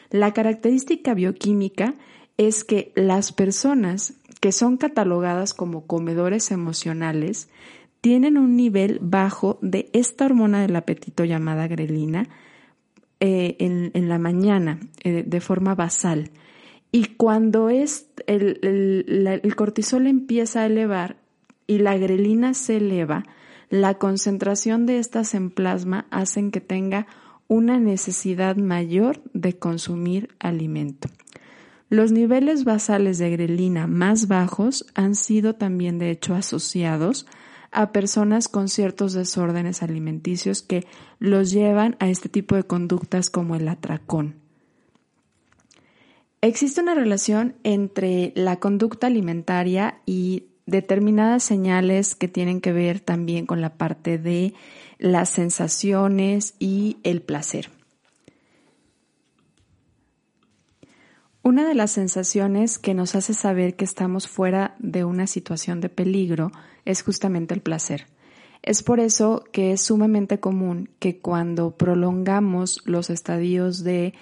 La 0.09 0.31
característica 0.31 1.13
bioquímica 1.13 1.95
es 2.37 2.63
que 2.63 2.91
las 2.95 3.33
personas 3.33 4.13
que 4.41 4.51
son 4.51 4.75
catalogadas 4.75 5.53
como 5.53 5.87
comedores 5.87 6.51
emocionales 6.51 7.47
tienen 8.01 8.37
un 8.37 8.57
nivel 8.57 8.97
bajo 8.99 9.59
de 9.61 9.89
esta 9.93 10.25
hormona 10.25 10.61
del 10.61 10.75
apetito 10.75 11.23
llamada 11.23 11.67
grelina, 11.67 12.27
eh, 13.23 13.55
en, 13.59 14.09
la 14.09 14.17
mañana 14.17 14.79
eh, 15.03 15.23
de 15.25 15.41
forma 15.41 15.75
basal. 15.75 16.31
Y 16.91 17.05
cuando 17.17 17.69
es 17.69 18.09
el, 18.25 19.53
cortisol 19.55 20.07
empieza 20.07 20.61
a 20.61 20.65
elevar 20.65 21.17
y 21.67 21.77
la 21.77 21.95
grelina 21.99 22.55
se 22.55 22.77
eleva, 22.77 23.25
la 23.69 23.99
concentración 23.99 24.87
de 24.87 24.97
estas 24.97 25.35
en 25.35 25.51
plasma 25.51 26.07
hacen 26.09 26.49
que 26.49 26.61
tenga 26.61 27.05
una 27.47 27.79
necesidad 27.79 28.55
mayor 28.55 29.21
de 29.33 29.53
consumir 29.53 30.29
alimento. 30.39 31.07
Los 31.91 32.13
niveles 32.13 32.63
basales 32.63 33.17
de 33.17 33.31
grelina 33.31 33.85
más 33.85 34.29
bajos 34.29 34.85
han 34.95 35.13
sido 35.13 35.55
también 35.55 35.99
de 35.99 36.09
hecho 36.09 36.33
asociados 36.33 37.25
a 37.69 37.91
personas 37.91 38.47
con 38.47 38.69
ciertos 38.69 39.11
desórdenes 39.11 39.83
alimenticios 39.83 40.61
que 40.61 40.87
los 41.19 41.51
llevan 41.51 41.97
a 41.99 42.07
este 42.07 42.29
tipo 42.29 42.55
de 42.55 42.63
conductas 42.63 43.29
como 43.29 43.57
el 43.57 43.67
atracón. 43.67 44.35
Existe 46.39 46.79
una 46.79 46.95
relación 46.95 47.55
entre 47.63 48.31
la 48.37 48.61
conducta 48.61 49.07
alimentaria 49.07 49.99
y 50.05 50.45
determinadas 50.65 51.43
señales 51.43 52.15
que 52.15 52.29
tienen 52.29 52.61
que 52.61 52.71
ver 52.71 53.01
también 53.01 53.45
con 53.45 53.59
la 53.59 53.73
parte 53.73 54.17
de 54.17 54.53
las 54.97 55.27
sensaciones 55.27 56.53
y 56.57 56.99
el 57.03 57.21
placer. 57.21 57.69
Una 61.43 61.67
de 61.67 61.73
las 61.73 61.89
sensaciones 61.89 62.77
que 62.77 62.93
nos 62.93 63.15
hace 63.15 63.33
saber 63.33 63.75
que 63.75 63.83
estamos 63.83 64.27
fuera 64.27 64.75
de 64.77 65.05
una 65.05 65.25
situación 65.25 65.81
de 65.81 65.89
peligro 65.89 66.51
es 66.85 67.01
justamente 67.01 67.55
el 67.55 67.61
placer. 67.61 68.05
Es 68.61 68.83
por 68.83 68.99
eso 68.99 69.43
que 69.51 69.71
es 69.71 69.81
sumamente 69.81 70.39
común 70.39 70.89
que 70.99 71.17
cuando 71.17 71.71
prolongamos 71.71 72.81
los 72.85 73.09
estadios 73.09 73.83
de 73.83 74.13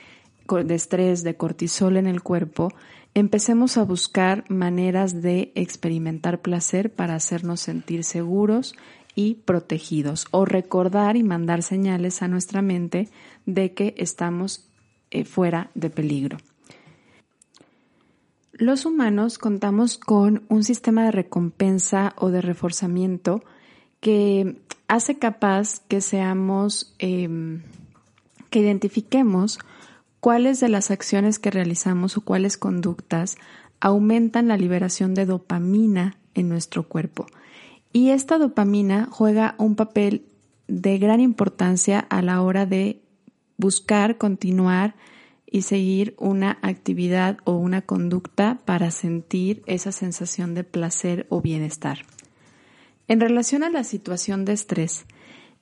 estrés, 0.70 1.24
de 1.24 1.36
cortisol 1.36 1.98
en 1.98 2.08
el 2.08 2.22
cuerpo, 2.22 2.72
empecemos 3.14 3.78
a 3.78 3.84
buscar 3.84 4.46
maneras 4.50 5.22
de 5.22 5.52
experimentar 5.56 6.40
placer 6.40 6.90
para 6.94 7.16
hacernos 7.16 7.60
sentir 7.60 8.06
seguros 8.06 8.76
y 9.14 9.36
protegidos 9.36 10.26
o 10.32 10.46
recordar 10.46 11.18
y 11.18 11.24
mandar 11.24 11.64
señales 11.64 12.22
a 12.22 12.30
nuestra 12.30 12.62
mente 12.62 13.10
de 13.46 13.74
que 13.74 13.94
estamos 13.98 14.70
eh, 15.12 15.26
fuera 15.26 15.70
de 15.76 15.90
peligro. 15.90 16.38
Los 18.60 18.86
humanos 18.86 19.38
contamos 19.38 19.98
con 19.98 20.44
un 20.50 20.66
sistema 20.66 21.06
de 21.06 21.12
recompensa 21.12 22.14
o 22.18 22.30
de 22.30 22.42
reforzamiento 22.42 23.42
que 24.02 24.60
hace 24.90 25.18
capaz 25.18 25.80
que 25.88 26.02
seamos, 26.02 26.94
em, 27.00 27.62
que 28.50 28.60
identifiquemos 28.60 29.60
cuáles 30.20 30.60
de 30.60 30.68
las 30.68 30.92
acciones 30.92 31.40
que 31.40 31.52
realizamos 31.52 32.18
o 32.18 32.22
cuáles 32.22 32.58
conductas 32.58 33.38
aumentan 33.80 34.50
la 34.50 34.58
liberación 34.58 35.14
de 35.14 35.26
dopamina 35.26 36.18
en 36.34 36.50
nuestro 36.50 36.84
cuerpo. 36.84 37.28
Y 37.94 38.10
esta 38.10 38.38
dopamina 38.38 39.08
juega 39.10 39.56
un 39.58 39.78
papel 39.78 40.26
de 40.68 40.98
gran 40.98 41.22
importancia 41.22 42.00
a 42.10 42.22
la 42.22 42.42
hora 42.42 42.66
de 42.66 43.02
buscar, 43.56 44.18
continuar 44.18 44.96
y 45.52 45.64
seguir 45.64 46.16
una 46.18 46.58
actividad 46.62 47.38
o 47.44 47.54
una 47.54 47.82
conducta 47.82 48.60
para 48.66 48.92
sentir 48.92 49.64
esa 49.66 49.92
sensación 49.92 50.54
de 50.54 50.64
placer 50.64 51.26
o 51.30 51.42
bienestar. 51.42 52.00
En 53.08 53.20
relación 53.20 53.64
a 53.64 53.70
la 53.70 53.84
situación 53.84 54.46
de 54.46 54.54
estrés, 54.54 55.06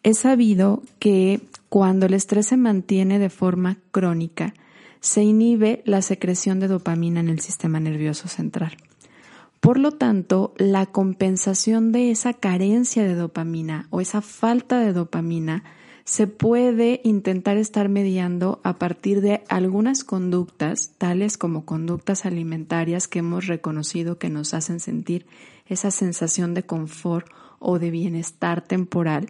es 0.03 0.20
sabido 0.20 0.84
que 1.00 1.41
cuando 1.70 2.06
el 2.06 2.13
estrés 2.13 2.48
se 2.48 2.58
mantiene 2.58 3.20
de 3.20 3.29
forma 3.29 3.77
crónica, 3.91 4.53
se 5.00 5.24
inhibe 5.24 5.82
la 5.86 6.01
secreción 6.01 6.60
de 6.60 6.67
dopamina 6.67 7.20
en 7.20 7.29
el 7.29 7.39
sistema 7.39 7.79
nervioso 7.79 8.27
central. 8.27 8.77
Por 9.60 9.79
lo 9.79 9.91
tanto, 9.91 10.53
la 10.58 10.86
compensación 10.86 11.91
de 11.91 12.12
esa 12.12 12.34
carencia 12.34 13.03
de 13.03 13.15
dopamina 13.15 13.88
o 13.89 14.01
esa 14.01 14.22
falta 14.22 14.79
de 14.79 14.94
dopamina 14.94 15.63
se 16.08 16.26
puede 16.26 17.02
intentar 17.04 17.58
estar 17.58 17.90
mediando 17.90 18.62
a 18.64 18.80
partir 18.80 19.20
de 19.20 19.44
algunas 19.50 20.06
conductas, 20.06 20.94
tales 20.98 21.38
como 21.38 21.66
conductas 21.66 22.26
alimentarias 22.26 23.10
que 23.10 23.20
hemos 23.20 23.48
reconocido 23.48 24.18
que 24.18 24.30
nos 24.30 24.54
hacen 24.54 24.80
sentir 24.80 25.26
esa 25.66 25.92
sensación 25.92 26.54
de 26.54 26.64
confort 26.64 27.28
o 27.60 27.78
de 27.78 27.92
bienestar 27.92 28.62
temporal, 28.62 29.28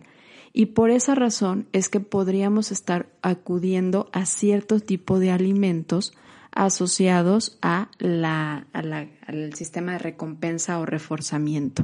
y 0.53 0.67
por 0.67 0.91
esa 0.91 1.15
razón 1.15 1.65
es 1.71 1.89
que 1.89 1.99
podríamos 1.99 2.71
estar 2.71 3.07
acudiendo 3.23 4.07
a 4.13 4.27
cierto 4.27 4.79
tipo 4.79 5.17
de 5.17 5.31
alimentos 5.31 6.13
asociados 6.51 7.57
a 7.63 7.89
la, 7.97 8.67
al 8.73 9.53
sistema 9.55 9.93
de 9.93 9.97
recompensa 9.97 10.77
o 10.77 10.85
reforzamiento. 10.85 11.81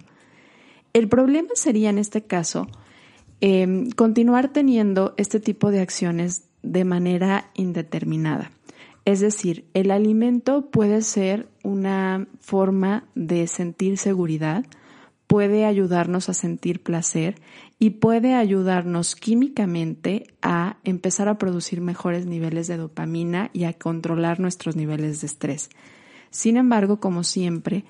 El 0.94 1.10
problema 1.10 1.50
sería 1.56 1.90
en 1.90 1.98
este 1.98 2.22
caso 2.22 2.68
em, 3.46 3.90
continuar 3.92 4.54
teniendo 4.54 5.14
este 5.18 5.42
tipo 5.42 5.70
de 5.70 5.82
acciones 5.82 6.46
de 6.62 6.86
manera 6.86 7.52
indeterminada. 7.56 8.52
Es 9.04 9.20
decir, 9.20 9.66
el 9.74 9.92
alimento 9.92 10.72
puede 10.72 11.02
ser 11.02 11.50
una 11.62 12.26
forma 12.40 13.04
de 13.16 13.48
sentir 13.48 13.98
seguridad, 13.98 14.66
puede 15.28 15.66
ayudarnos 15.66 16.30
a 16.30 16.34
sentir 16.34 16.84
placer 16.84 17.36
y 17.80 17.90
puede 17.90 18.34
ayudarnos 18.34 19.18
químicamente 19.18 20.28
a 20.42 20.78
empezar 20.86 21.28
a 21.28 21.38
producir 21.38 21.82
mejores 21.82 22.26
niveles 22.26 22.68
de 22.68 22.78
dopamina 22.78 23.50
y 23.52 23.66
a 23.66 23.74
controlar 23.74 24.40
nuestros 24.40 24.78
niveles 24.78 25.20
de 25.20 25.28
estrés. 25.28 25.70
Sin 26.30 26.56
embargo, 26.56 27.02
como 27.02 27.26
siempre, 27.26 27.84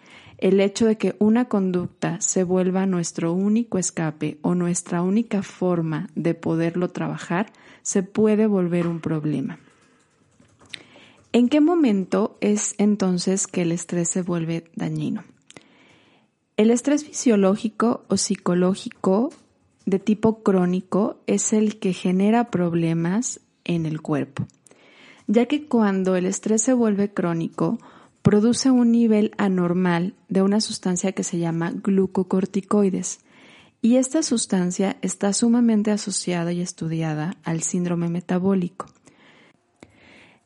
el 0.44 0.60
hecho 0.60 0.86
de 0.86 0.98
que 0.98 1.16
una 1.20 1.46
conducta 1.46 2.20
se 2.20 2.44
vuelva 2.44 2.86
nuestro 2.86 3.32
único 3.32 3.78
escape 3.78 4.40
o 4.42 4.56
nuestra 4.56 5.02
única 5.02 5.42
forma 5.42 6.10
de 6.16 6.34
poderlo 6.34 6.90
trabajar 6.90 7.54
se 7.82 8.04
puede 8.04 8.46
volver 8.46 8.88
un 8.88 9.00
problema. 9.00 9.58
¿En 11.32 11.48
qué 11.48 11.62
momento 11.62 12.36
es 12.42 12.76
entonces 12.78 13.48
que 13.48 13.62
el 13.62 13.72
estrés 13.72 14.10
se 14.10 14.22
vuelve 14.22 14.66
dañino? 14.76 15.24
El 16.58 16.72
estrés 16.72 17.06
fisiológico 17.06 18.04
o 18.10 18.18
psicológico 18.18 19.30
de 19.86 20.00
tipo 20.00 20.44
crónico 20.44 21.22
es 21.26 21.54
el 21.54 21.80
que 21.80 21.94
genera 21.94 22.52
problemas 22.52 23.40
en 23.64 23.86
el 23.86 24.02
cuerpo, 24.02 24.46
ya 25.28 25.46
que 25.46 25.68
cuando 25.68 26.18
el 26.18 26.26
estrés 26.26 26.64
se 26.64 26.74
vuelve 26.74 27.14
crónico, 27.14 27.80
produce 28.24 28.72
un 28.72 28.92
nivel 28.92 29.32
anormal 29.38 30.16
de 30.30 30.42
una 30.42 30.62
sustancia 30.62 31.12
que 31.12 31.24
se 31.24 31.38
llama 31.38 31.72
glucocorticoides, 31.72 33.20
y 33.82 33.98
esta 33.98 34.24
sustancia 34.24 34.96
está 35.02 35.34
sumamente 35.34 35.92
asociada 35.92 36.54
y 36.54 36.62
estudiada 36.62 37.36
al 37.44 37.62
síndrome 37.62 38.08
metabólico. 38.08 38.88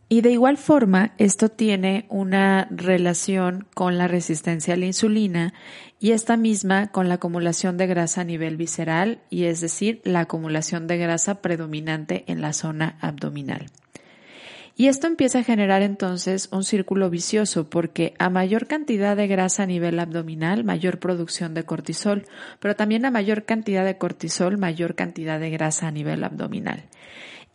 Y 0.09 0.21
de 0.21 0.31
igual 0.31 0.57
forma, 0.57 1.13
esto 1.17 1.49
tiene 1.49 2.07
una 2.09 2.67
relación 2.71 3.67
con 3.75 3.97
la 3.97 4.07
resistencia 4.07 4.73
a 4.73 4.77
la 4.77 4.85
insulina 4.85 5.53
y 5.99 6.11
esta 6.11 6.35
misma 6.35 6.87
con 6.91 7.09
la 7.09 7.15
acumulación 7.15 7.77
de 7.77 7.87
grasa 7.87 8.21
a 8.21 8.23
nivel 8.23 8.57
visceral 8.57 9.21
y 9.29 9.43
es 9.43 9.61
decir, 9.61 10.01
la 10.03 10.21
acumulación 10.21 10.87
de 10.87 10.97
grasa 10.97 11.41
predominante 11.41 12.23
en 12.27 12.41
la 12.41 12.53
zona 12.53 12.97
abdominal. 13.01 13.67
Y 14.79 14.89
esto 14.89 15.07
empieza 15.07 15.39
a 15.39 15.43
generar 15.43 15.81
entonces 15.81 16.49
un 16.51 16.63
círculo 16.63 17.09
vicioso 17.09 17.67
porque 17.67 18.13
a 18.19 18.29
mayor 18.29 18.67
cantidad 18.67 19.17
de 19.17 19.25
grasa 19.25 19.63
a 19.63 19.65
nivel 19.65 19.99
abdominal, 19.99 20.63
mayor 20.63 20.99
producción 20.99 21.55
de 21.55 21.63
cortisol, 21.63 22.27
pero 22.59 22.75
también 22.75 23.03
a 23.03 23.09
mayor 23.09 23.43
cantidad 23.43 23.83
de 23.83 23.97
cortisol, 23.97 24.59
mayor 24.59 24.93
cantidad 24.93 25.39
de 25.39 25.49
grasa 25.49 25.87
a 25.87 25.91
nivel 25.91 26.23
abdominal. 26.23 26.83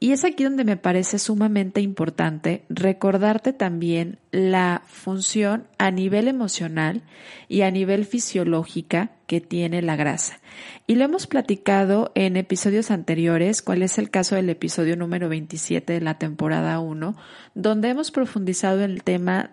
Y 0.03 0.11
es 0.11 0.25
aquí 0.25 0.43
donde 0.43 0.65
me 0.65 0.77
parece 0.77 1.21
sumamente 1.21 1.81
importante 1.81 2.65
recordarte 2.69 3.53
también 3.53 4.19
la 4.33 4.83
función 4.88 5.69
a 5.79 5.93
nivel 5.93 6.27
emocional 6.27 7.03
y 7.49 7.61
a 7.61 7.71
nivel 7.71 8.05
fisiológica 8.05 9.12
que 9.29 9.41
tiene 9.41 9.81
la 9.81 9.95
grasa. 9.95 10.41
Y 10.88 10.97
lo 10.97 11.05
hemos 11.05 11.29
platicado 11.29 12.11
en 12.17 12.37
episodios 12.37 12.91
anteriores, 12.91 13.62
cuál 13.62 13.85
es 13.85 13.97
el 13.97 14.11
caso 14.11 14.35
del 14.35 14.51
episodio 14.51 14.97
número 14.97 15.29
27 15.29 15.93
de 15.93 16.01
la 16.01 16.19
temporada 16.19 16.81
1, 16.81 17.15
donde 17.55 17.88
hemos 17.91 18.11
profundizado 18.11 18.83
en 18.83 18.91
el 18.91 19.05
tema 19.05 19.51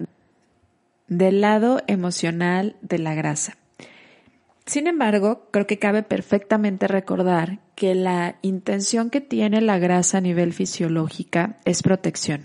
del 1.07 1.41
lado 1.41 1.83
emocional 1.85 2.75
de 2.81 2.97
la 2.97 3.13
grasa. 3.13 3.58
Sin 4.69 4.85
embargo, 4.85 5.47
creo 5.49 5.65
que 5.65 5.79
cabe 5.79 6.03
perfectamente 6.03 6.87
recordar 6.87 7.57
que 7.73 7.95
la 7.95 8.35
intención 8.43 9.09
que 9.09 9.19
tiene 9.19 9.61
la 9.61 9.79
grasa 9.79 10.19
a 10.19 10.21
nivel 10.21 10.53
fisiológica 10.53 11.57
es 11.65 11.81
protección. 11.81 12.43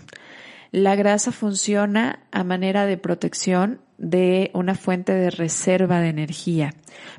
La 0.71 0.95
grasa 0.95 1.31
funciona 1.31 2.23
a 2.31 2.43
manera 2.43 2.87
de 2.87 2.97
protección 2.97 3.79
de 3.99 4.49
una 4.55 4.73
fuente 4.73 5.13
de 5.13 5.29
reserva 5.29 5.99
de 5.99 6.09
energía, 6.09 6.73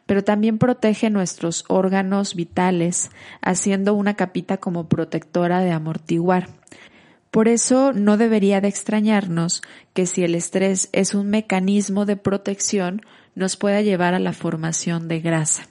pero 0.07 0.25
también 0.25 0.59
protege 0.59 1.09
nuestros 1.09 1.65
órganos 1.69 2.35
vitales, 2.35 3.13
haciendo 3.43 3.95
una 3.95 4.15
capita 4.15 4.57
como 4.57 4.89
protectora 4.89 5.61
de 5.61 5.71
amortiguar. 5.71 6.49
Por 7.31 7.47
eso 7.47 7.93
no 7.93 8.17
debería 8.17 8.61
de 8.61 8.67
extrañarnos 8.67 9.63
que 9.95 10.07
si 10.07 10.25
el 10.25 10.35
estrés 10.35 10.89
es 10.91 11.15
un 11.15 11.31
mecanismo 11.31 12.07
de 12.07 12.17
protección, 12.17 13.03
nos 13.37 13.57
pueda 13.57 13.83
llevar 13.83 14.15
a 14.15 14.19
la 14.19 14.33
formación 14.33 15.07
de 15.07 15.21
grasa. 15.21 15.69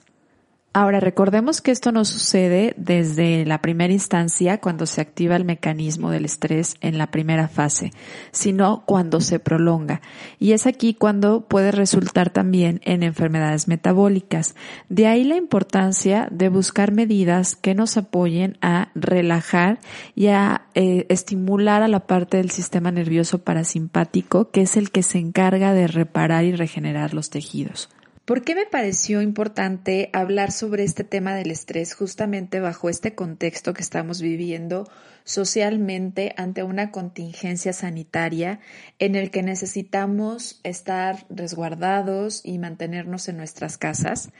Ahora, 0.78 1.00
recordemos 1.00 1.62
que 1.62 1.70
esto 1.70 1.90
no 1.90 2.04
sucede 2.04 2.74
desde 2.76 3.46
la 3.46 3.62
primera 3.62 3.94
instancia 3.94 4.60
cuando 4.60 4.84
se 4.84 5.00
activa 5.00 5.34
el 5.34 5.46
mecanismo 5.46 6.10
del 6.10 6.26
estrés 6.26 6.74
en 6.82 6.98
la 6.98 7.10
primera 7.10 7.48
fase, 7.48 7.92
sino 8.30 8.82
cuando 8.84 9.22
se 9.22 9.38
prolonga. 9.38 10.02
Y 10.38 10.52
es 10.52 10.66
aquí 10.66 10.92
cuando 10.92 11.46
puede 11.48 11.72
resultar 11.72 12.28
también 12.28 12.82
en 12.84 13.02
enfermedades 13.02 13.68
metabólicas. 13.68 14.54
De 14.90 15.06
ahí 15.06 15.24
la 15.24 15.36
importancia 15.36 16.28
de 16.30 16.50
buscar 16.50 16.92
medidas 16.92 17.56
que 17.56 17.74
nos 17.74 17.96
apoyen 17.96 18.58
a 18.60 18.90
relajar 18.94 19.78
y 20.14 20.26
a 20.26 20.66
eh, 20.74 21.06
estimular 21.08 21.82
a 21.84 21.88
la 21.88 22.00
parte 22.00 22.36
del 22.36 22.50
sistema 22.50 22.90
nervioso 22.90 23.38
parasimpático, 23.38 24.50
que 24.50 24.60
es 24.60 24.76
el 24.76 24.90
que 24.90 25.02
se 25.02 25.16
encarga 25.16 25.72
de 25.72 25.86
reparar 25.86 26.44
y 26.44 26.54
regenerar 26.54 27.14
los 27.14 27.30
tejidos. 27.30 27.88
¿Por 28.26 28.42
qué 28.42 28.56
me 28.56 28.66
pareció 28.66 29.22
importante 29.22 30.10
hablar 30.12 30.50
sobre 30.50 30.82
este 30.82 31.04
tema 31.04 31.36
del 31.36 31.52
estrés 31.52 31.94
justamente 31.94 32.58
bajo 32.58 32.88
este 32.88 33.14
contexto 33.14 33.72
que 33.72 33.82
estamos 33.82 34.20
viviendo 34.20 34.90
socialmente 35.22 36.34
ante 36.36 36.64
una 36.64 36.90
contingencia 36.90 37.72
sanitaria 37.72 38.58
en 38.98 39.14
el 39.14 39.30
que 39.30 39.44
necesitamos 39.44 40.58
estar 40.64 41.24
resguardados 41.30 42.40
y 42.44 42.58
mantenernos 42.58 43.28
en 43.28 43.36
nuestras 43.36 43.78
casas? 43.78 44.30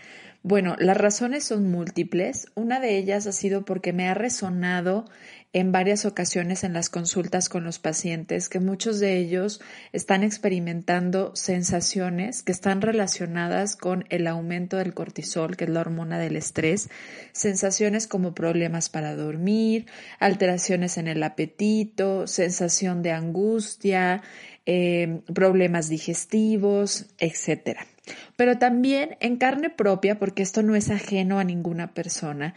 Bueno, 0.42 0.74
las 0.80 0.96
razones 0.96 1.44
son 1.44 1.70
múltiples. 1.70 2.48
Una 2.56 2.80
de 2.80 2.98
ellas 2.98 3.28
ha 3.28 3.32
sido 3.32 3.64
porque 3.64 3.92
me 3.92 4.08
ha 4.08 4.14
resonado 4.14 5.04
en 5.52 5.72
varias 5.72 6.04
ocasiones 6.04 6.64
en 6.64 6.72
las 6.72 6.90
consultas 6.90 7.48
con 7.48 7.64
los 7.64 7.78
pacientes 7.78 8.48
que 8.48 8.60
muchos 8.60 9.00
de 9.00 9.16
ellos 9.16 9.60
están 9.92 10.22
experimentando 10.22 11.34
sensaciones 11.34 12.42
que 12.42 12.52
están 12.52 12.82
relacionadas 12.82 13.76
con 13.76 14.04
el 14.10 14.26
aumento 14.26 14.76
del 14.76 14.94
cortisol, 14.94 15.56
que 15.56 15.64
es 15.64 15.70
la 15.70 15.80
hormona 15.80 16.18
del 16.18 16.36
estrés, 16.36 16.90
sensaciones 17.32 18.06
como 18.06 18.34
problemas 18.34 18.88
para 18.88 19.14
dormir, 19.14 19.86
alteraciones 20.18 20.98
en 20.98 21.08
el 21.08 21.22
apetito, 21.22 22.26
sensación 22.26 23.02
de 23.02 23.12
angustia, 23.12 24.22
eh, 24.66 25.20
problemas 25.32 25.88
digestivos, 25.88 27.06
etcétera. 27.18 27.86
Pero 28.36 28.58
también 28.58 29.16
en 29.20 29.36
carne 29.36 29.70
propia, 29.70 30.18
porque 30.18 30.42
esto 30.42 30.62
no 30.62 30.76
es 30.76 30.90
ajeno 30.90 31.38
a 31.38 31.44
ninguna 31.44 31.92
persona, 31.94 32.54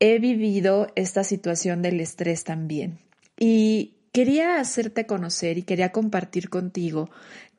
he 0.00 0.18
vivido 0.18 0.88
esta 0.96 1.24
situación 1.24 1.82
del 1.82 2.00
estrés 2.00 2.44
también. 2.44 2.98
Y 3.38 3.94
quería 4.12 4.58
hacerte 4.60 5.06
conocer 5.06 5.58
y 5.58 5.62
quería 5.62 5.92
compartir 5.92 6.48
contigo 6.48 7.10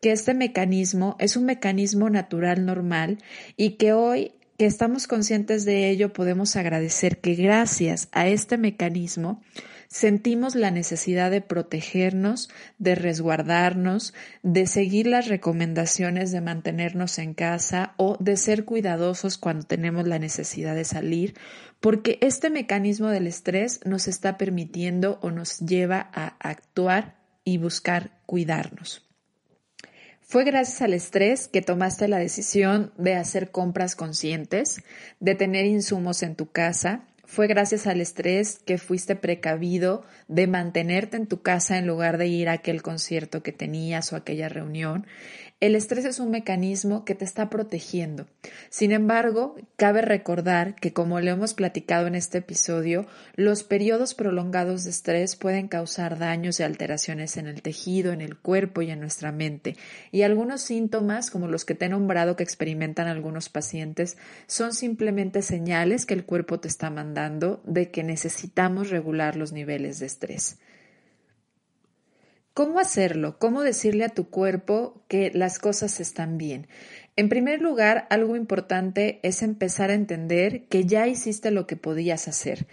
que 0.01 0.11
este 0.11 0.33
mecanismo 0.33 1.15
es 1.19 1.35
un 1.35 1.45
mecanismo 1.45 2.09
natural 2.09 2.65
normal 2.65 3.19
y 3.55 3.71
que 3.71 3.93
hoy 3.93 4.31
que 4.57 4.65
estamos 4.65 5.05
conscientes 5.05 5.65
de 5.65 5.89
ello 5.89 6.13
podemos 6.13 6.55
agradecer 6.55 7.19
que 7.19 7.35
gracias 7.35 8.09
a 8.11 8.27
este 8.27 8.57
mecanismo 8.57 9.41
sentimos 9.87 10.55
la 10.55 10.71
necesidad 10.71 11.31
de 11.31 11.41
protegernos, 11.41 12.49
de 12.77 12.95
resguardarnos, 12.95 14.13
de 14.43 14.67
seguir 14.67 15.07
las 15.07 15.27
recomendaciones 15.27 16.31
de 16.31 16.41
mantenernos 16.41 17.19
en 17.19 17.33
casa 17.33 17.93
o 17.97 18.17
de 18.19 18.37
ser 18.37 18.65
cuidadosos 18.65 19.37
cuando 19.37 19.65
tenemos 19.65 20.07
la 20.07 20.19
necesidad 20.19 20.75
de 20.75 20.85
salir, 20.85 21.35
porque 21.79 22.17
este 22.21 22.49
mecanismo 22.49 23.09
del 23.09 23.27
estrés 23.27 23.79
nos 23.85 24.07
está 24.07 24.37
permitiendo 24.37 25.19
o 25.21 25.31
nos 25.31 25.59
lleva 25.59 26.09
a 26.13 26.35
actuar 26.39 27.17
y 27.43 27.57
buscar 27.57 28.11
cuidarnos. 28.25 29.07
Fue 30.29 30.43
gracias 30.43 30.81
al 30.81 30.93
estrés 30.93 31.47
que 31.47 31.61
tomaste 31.61 32.09
la 32.09 32.17
decisión 32.17 32.91
de 32.97 33.15
hacer 33.15 33.49
compras 33.49 33.95
conscientes, 33.95 34.83
de 35.21 35.35
tener 35.35 35.65
insumos 35.65 36.21
en 36.21 36.35
tu 36.35 36.51
casa, 36.51 37.07
fue 37.27 37.47
gracias 37.47 37.87
al 37.87 37.99
estrés 37.99 38.59
que 38.65 38.77
fuiste 38.77 39.17
precavido 39.17 40.05
de 40.29 40.47
mantenerte 40.47 41.17
en 41.17 41.27
tu 41.27 41.41
casa 41.41 41.77
en 41.77 41.85
lugar 41.85 42.17
de 42.17 42.27
ir 42.27 42.47
a 42.47 42.53
aquel 42.53 42.81
concierto 42.81 43.43
que 43.43 43.51
tenías 43.51 44.13
o 44.13 44.15
aquella 44.15 44.47
reunión. 44.47 45.05
El 45.59 45.73
estrés 45.73 46.05
es 46.05 46.19
un 46.19 46.29
mecanismo 46.29 47.03
que 47.03 47.15
te 47.15 47.25
está 47.25 47.49
protegiendo. 47.49 48.27
Sin 48.69 48.91
embargo, 48.91 49.55
cabe 49.75 50.03
recordar 50.03 50.75
que, 50.75 50.93
como 50.93 51.19
lo 51.19 51.31
hemos 51.31 51.55
platicado 51.55 52.05
en 52.05 52.13
este 52.13 52.37
episodio, 52.37 53.07
los 53.35 53.63
periodos 53.63 54.13
prolongados 54.13 54.83
de 54.83 54.91
estrés 54.91 55.35
pueden 55.35 55.67
causar 55.67 56.19
daños 56.19 56.59
y 56.59 56.63
alteraciones 56.63 57.37
en 57.37 57.47
el 57.47 57.63
tejido, 57.63 58.11
en 58.11 58.21
el 58.21 58.37
cuerpo 58.37 58.83
y 58.83 58.91
en 58.91 58.99
nuestra 58.99 59.31
mente. 59.31 59.75
Y 60.11 60.21
algunos 60.21 60.61
síntomas, 60.61 61.31
como 61.31 61.47
los 61.47 61.65
que 61.65 61.73
te 61.73 61.85
he 61.85 61.89
nombrado 61.89 62.35
que 62.35 62.43
experimentan 62.43 63.07
algunos 63.07 63.49
pacientes, 63.49 64.19
son 64.45 64.73
simplemente 64.73 65.41
señales 65.41 66.05
que 66.05 66.13
el 66.13 66.23
cuerpo 66.23 66.59
te 66.59 66.67
está 66.67 66.91
mandando 66.91 67.63
de 67.65 67.89
que 67.89 68.03
necesitamos 68.03 68.91
regular 68.91 69.35
los 69.35 69.53
niveles 69.53 69.97
de 69.97 70.05
estrés. 70.05 70.59
¿Cómo 72.57 72.79
hacerlo? 72.79 73.37
¿Cómo 73.37 73.61
decirle 73.61 74.03
a 74.03 74.09
tu 74.09 74.31
cuerpo 74.31 75.03
que 75.07 75.29
las 75.31 75.59
cosas 75.59 75.99
están 75.99 76.39
bien? 76.39 76.65
En 77.15 77.29
primer 77.29 77.61
lugar, 77.61 78.07
algo 78.09 78.35
importante 78.35 79.19
es 79.21 79.43
empezar 79.43 79.91
a 79.91 79.93
entender 79.93 80.65
que 80.65 80.85
ya 80.85 81.05
hiciste 81.05 81.51
lo 81.51 81.67
que 81.67 81.75
podías 81.75 82.27
hacer, 82.27 82.65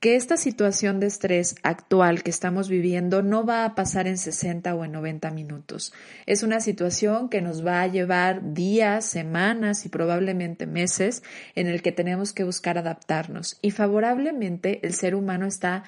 que 0.00 0.16
esta 0.16 0.38
situación 0.38 1.00
de 1.00 1.08
estrés 1.08 1.56
actual 1.62 2.22
que 2.22 2.30
estamos 2.30 2.70
viviendo 2.70 3.22
no 3.22 3.44
va 3.44 3.66
a 3.66 3.74
pasar 3.74 4.06
en 4.06 4.16
60 4.16 4.74
o 4.74 4.86
en 4.86 4.92
90 4.92 5.30
minutos. 5.32 5.92
Es 6.24 6.42
una 6.42 6.60
situación 6.60 7.28
que 7.28 7.42
nos 7.42 7.66
va 7.66 7.82
a 7.82 7.88
llevar 7.88 8.54
días, 8.54 9.04
semanas 9.04 9.84
y 9.84 9.90
probablemente 9.90 10.66
meses 10.66 11.22
en 11.54 11.66
el 11.66 11.82
que 11.82 11.92
tenemos 11.92 12.32
que 12.32 12.44
buscar 12.44 12.78
adaptarnos. 12.78 13.58
Y 13.60 13.70
favorablemente 13.70 14.80
el 14.82 14.94
ser 14.94 15.14
humano 15.14 15.44
está 15.44 15.84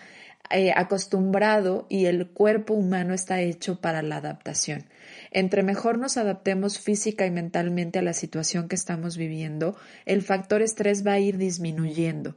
eh, 0.50 0.72
acostumbrado 0.74 1.86
y 1.88 2.06
el 2.06 2.28
cuerpo 2.28 2.74
humano 2.74 3.14
está 3.14 3.40
hecho 3.40 3.80
para 3.80 4.02
la 4.02 4.16
adaptación. 4.16 4.84
Entre 5.30 5.62
mejor 5.62 5.98
nos 5.98 6.16
adaptemos 6.16 6.78
física 6.78 7.26
y 7.26 7.30
mentalmente 7.30 7.98
a 7.98 8.02
la 8.02 8.12
situación 8.12 8.68
que 8.68 8.76
estamos 8.76 9.16
viviendo, 9.16 9.76
el 10.06 10.22
factor 10.22 10.62
estrés 10.62 11.06
va 11.06 11.12
a 11.12 11.18
ir 11.18 11.36
disminuyendo. 11.38 12.34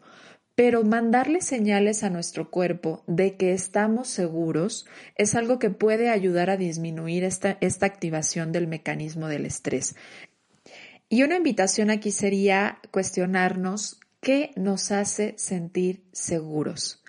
Pero 0.55 0.83
mandarle 0.83 1.41
señales 1.41 2.03
a 2.03 2.09
nuestro 2.09 2.51
cuerpo 2.51 3.03
de 3.07 3.37
que 3.37 3.53
estamos 3.53 4.09
seguros 4.09 4.85
es 5.15 5.35
algo 5.35 5.59
que 5.59 5.69
puede 5.69 6.09
ayudar 6.09 6.49
a 6.49 6.57
disminuir 6.57 7.23
esta, 7.23 7.57
esta 7.61 7.85
activación 7.85 8.51
del 8.51 8.67
mecanismo 8.67 9.27
del 9.27 9.45
estrés. 9.45 9.95
Y 11.07 11.23
una 11.23 11.37
invitación 11.37 11.89
aquí 11.89 12.11
sería 12.11 12.79
cuestionarnos 12.91 13.99
qué 14.21 14.51
nos 14.55 14.91
hace 14.91 15.33
sentir 15.37 16.03
seguros. 16.11 17.00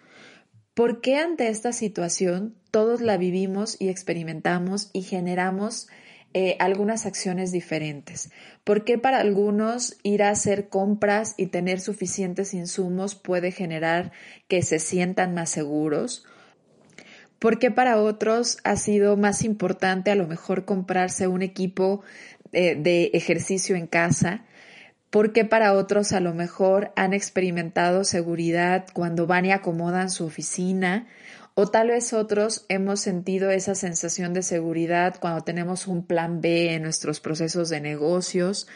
¿Por 0.75 1.03
qué 1.03 1.17
ante 1.17 1.49
esta 1.49 1.73
situación 1.73 2.55
todos 2.71 3.03
la 3.03 3.19
vivimos 3.19 3.77
y 3.79 3.91
experimentamos 3.91 4.89
y 4.95 5.03
generamos 5.03 5.89
eh, 6.33 6.57
algunas 6.61 7.05
acciones 7.05 7.53
diferentes? 7.53 8.31
¿Por 8.65 8.85
qué 8.85 8.97
para 8.97 9.21
algunos 9.21 9.99
ir 10.03 10.23
a 10.23 10.31
hacer 10.31 10.71
compras 10.71 11.35
y 11.37 11.49
tener 11.49 11.79
suficientes 11.79 12.55
insumos 12.55 13.15
puede 13.15 13.53
generar 13.53 14.13
que 14.49 14.63
se 14.63 14.79
sientan 14.79 15.35
más 15.35 15.51
seguros? 15.51 16.25
¿Por 17.39 17.59
qué 17.59 17.71
para 17.71 18.01
otros 18.01 18.57
ha 18.65 18.77
sido 18.77 19.19
más 19.19 19.43
importante 19.45 20.11
a 20.11 20.15
lo 20.15 20.27
mejor 20.27 20.65
comprarse 20.65 21.27
un 21.27 21.43
equipo 21.43 22.03
eh, 22.53 22.77
de 22.77 23.11
ejercicio 23.13 23.77
en 23.77 23.87
casa? 23.87 24.47
Porque 25.12 25.44
para 25.44 25.75
otros 25.75 26.12
a 26.12 26.20
lo 26.20 26.33
mejor 26.33 26.90
han 26.96 27.12
experimentado 27.12 28.03
seguridad 28.03 28.87
cuando 28.94 29.27
van 29.27 29.44
y 29.44 29.53
acomodan 29.53 30.09
su 30.09 30.25
oficina, 30.25 31.07
o 31.53 31.68
tal 31.68 31.88
vez 31.88 32.14
otros 32.14 32.64
hemos 32.70 33.01
sentido 33.01 33.51
esa 33.51 33.75
sensación 33.75 34.33
de 34.33 34.42
seguridad 34.42 35.16
cuando 35.20 35.42
tenemos 35.42 35.87
un 35.87 36.07
plan 36.07 36.40
B 36.40 36.72
en 36.72 36.83
nuestros 36.83 37.20
procesos 37.20 37.68
de 37.68 37.83
negocios, 37.83 38.68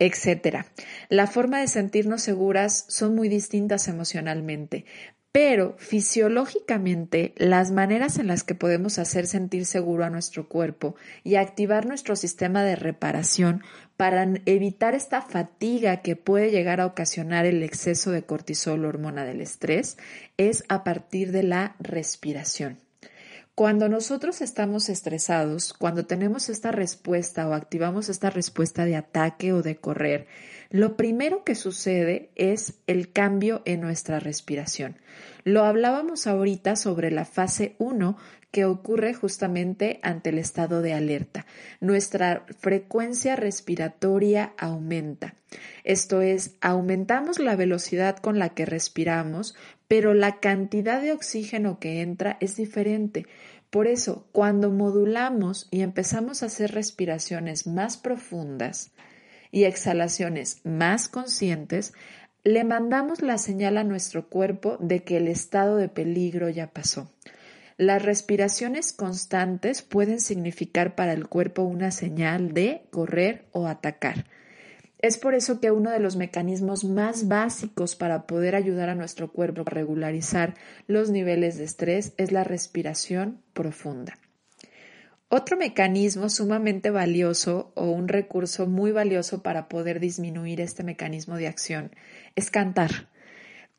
etcétera. 0.00 0.66
La 1.10 1.28
forma 1.28 1.60
de 1.60 1.68
sentirnos 1.68 2.22
seguras 2.22 2.86
son 2.88 3.14
muy 3.14 3.28
distintas 3.28 3.86
emocionalmente, 3.86 4.86
pero 5.34 5.74
fisiológicamente, 5.78 7.34
las 7.36 7.72
maneras 7.72 8.20
en 8.20 8.28
las 8.28 8.44
que 8.44 8.54
podemos 8.54 9.00
hacer 9.00 9.26
sentir 9.26 9.66
seguro 9.66 10.04
a 10.04 10.08
nuestro 10.08 10.48
cuerpo 10.48 10.94
y 11.24 11.34
activar 11.34 11.86
nuestro 11.86 12.14
sistema 12.14 12.62
de 12.62 12.76
reparación 12.76 13.64
para 13.96 14.32
evitar 14.46 14.94
esta 14.94 15.22
fatiga 15.22 16.02
que 16.02 16.14
puede 16.14 16.52
llegar 16.52 16.80
a 16.80 16.86
ocasionar 16.86 17.46
el 17.46 17.64
exceso 17.64 18.12
de 18.12 18.22
cortisol, 18.22 18.84
hormona 18.84 19.24
del 19.24 19.40
estrés, 19.40 19.98
es 20.36 20.62
a 20.68 20.84
partir 20.84 21.32
de 21.32 21.42
la 21.42 21.74
respiración. 21.80 22.78
Cuando 23.56 23.88
nosotros 23.88 24.40
estamos 24.40 24.88
estresados, 24.88 25.72
cuando 25.72 26.06
tenemos 26.06 26.48
esta 26.48 26.72
respuesta 26.72 27.48
o 27.48 27.54
activamos 27.54 28.08
esta 28.08 28.28
respuesta 28.28 28.84
de 28.84 28.96
ataque 28.96 29.52
o 29.52 29.62
de 29.62 29.76
correr, 29.76 30.26
lo 30.70 30.96
primero 30.96 31.44
que 31.44 31.54
sucede 31.54 32.30
es 32.34 32.74
el 32.86 33.12
cambio 33.12 33.62
en 33.64 33.80
nuestra 33.80 34.20
respiración. 34.20 34.96
Lo 35.44 35.64
hablábamos 35.64 36.26
ahorita 36.26 36.76
sobre 36.76 37.10
la 37.10 37.24
fase 37.24 37.76
1 37.78 38.16
que 38.50 38.64
ocurre 38.64 39.14
justamente 39.14 39.98
ante 40.02 40.30
el 40.30 40.38
estado 40.38 40.80
de 40.80 40.94
alerta. 40.94 41.44
Nuestra 41.80 42.46
frecuencia 42.60 43.34
respiratoria 43.34 44.54
aumenta. 44.56 45.34
Esto 45.82 46.22
es, 46.22 46.54
aumentamos 46.60 47.40
la 47.40 47.56
velocidad 47.56 48.16
con 48.18 48.38
la 48.38 48.50
que 48.50 48.64
respiramos, 48.64 49.56
pero 49.88 50.14
la 50.14 50.38
cantidad 50.38 51.02
de 51.02 51.12
oxígeno 51.12 51.80
que 51.80 52.00
entra 52.00 52.36
es 52.40 52.54
diferente. 52.54 53.26
Por 53.70 53.88
eso, 53.88 54.28
cuando 54.30 54.70
modulamos 54.70 55.66
y 55.72 55.80
empezamos 55.82 56.42
a 56.42 56.46
hacer 56.46 56.70
respiraciones 56.70 57.66
más 57.66 57.96
profundas 57.96 58.92
y 59.54 59.66
exhalaciones 59.66 60.60
más 60.64 61.08
conscientes, 61.08 61.94
le 62.42 62.64
mandamos 62.64 63.22
la 63.22 63.38
señal 63.38 63.78
a 63.78 63.84
nuestro 63.84 64.28
cuerpo 64.28 64.76
de 64.80 65.04
que 65.04 65.16
el 65.16 65.28
estado 65.28 65.76
de 65.76 65.88
peligro 65.88 66.48
ya 66.48 66.72
pasó. 66.72 67.12
Las 67.76 68.04
respiraciones 68.04 68.92
constantes 68.92 69.82
pueden 69.82 70.18
significar 70.18 70.96
para 70.96 71.12
el 71.12 71.28
cuerpo 71.28 71.62
una 71.62 71.92
señal 71.92 72.52
de 72.52 72.88
correr 72.90 73.46
o 73.52 73.68
atacar. 73.68 74.26
Es 74.98 75.18
por 75.18 75.34
eso 75.34 75.60
que 75.60 75.70
uno 75.70 75.92
de 75.92 76.00
los 76.00 76.16
mecanismos 76.16 76.82
más 76.82 77.28
básicos 77.28 77.94
para 77.94 78.26
poder 78.26 78.56
ayudar 78.56 78.88
a 78.88 78.96
nuestro 78.96 79.30
cuerpo 79.30 79.60
a 79.60 79.70
regularizar 79.70 80.54
los 80.88 81.10
niveles 81.10 81.58
de 81.58 81.64
estrés 81.64 82.12
es 82.16 82.32
la 82.32 82.42
respiración 82.42 83.40
profunda. 83.52 84.14
Otro 85.28 85.56
mecanismo 85.56 86.28
sumamente 86.28 86.90
valioso 86.90 87.72
o 87.74 87.90
un 87.90 88.08
recurso 88.08 88.66
muy 88.66 88.92
valioso 88.92 89.42
para 89.42 89.68
poder 89.68 89.98
disminuir 89.98 90.60
este 90.60 90.84
mecanismo 90.84 91.36
de 91.36 91.48
acción 91.48 91.90
es 92.36 92.50
cantar. 92.50 93.08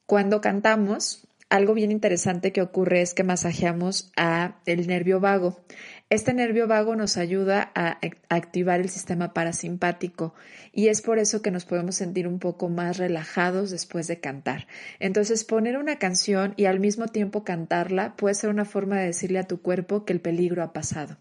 Cuando 0.05 0.41
cantamos, 0.41 1.27
algo 1.49 1.75
bien 1.75 1.91
interesante 1.91 2.51
que 2.51 2.61
ocurre 2.61 3.01
es 3.01 3.13
que 3.13 3.23
masajeamos 3.23 4.11
a 4.17 4.59
el 4.65 4.87
nervio 4.87 5.19
vago. 5.19 5.63
Este 6.09 6.33
nervio 6.33 6.67
vago 6.67 6.95
nos 6.95 7.17
ayuda 7.17 7.71
a 7.75 7.99
activar 8.29 8.81
el 8.81 8.89
sistema 8.89 9.31
parasimpático 9.33 10.33
y 10.73 10.87
es 10.87 11.01
por 11.01 11.19
eso 11.19 11.41
que 11.41 11.51
nos 11.51 11.65
podemos 11.65 11.95
sentir 11.95 12.27
un 12.27 12.39
poco 12.39 12.67
más 12.67 12.97
relajados 12.97 13.69
después 13.69 14.07
de 14.07 14.19
cantar. 14.19 14.67
Entonces, 14.99 15.43
poner 15.43 15.77
una 15.77 15.97
canción 15.99 16.53
y 16.57 16.65
al 16.65 16.79
mismo 16.79 17.07
tiempo 17.07 17.43
cantarla 17.43 18.15
puede 18.15 18.35
ser 18.35 18.49
una 18.49 18.65
forma 18.65 18.97
de 18.97 19.05
decirle 19.05 19.39
a 19.39 19.47
tu 19.47 19.61
cuerpo 19.61 20.03
que 20.03 20.13
el 20.13 20.21
peligro 20.21 20.63
ha 20.63 20.73
pasado. 20.73 21.17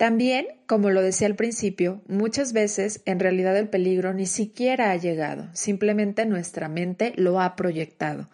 También, 0.00 0.46
como 0.66 0.88
lo 0.88 1.02
decía 1.02 1.26
al 1.26 1.36
principio, 1.36 2.00
muchas 2.08 2.54
veces 2.54 3.02
en 3.04 3.20
realidad 3.20 3.54
el 3.58 3.68
peligro 3.68 4.14
ni 4.14 4.24
siquiera 4.24 4.92
ha 4.92 4.96
llegado, 4.96 5.50
simplemente 5.52 6.24
nuestra 6.24 6.70
mente 6.70 7.12
lo 7.16 7.38
ha 7.38 7.54
proyectado. 7.54 8.30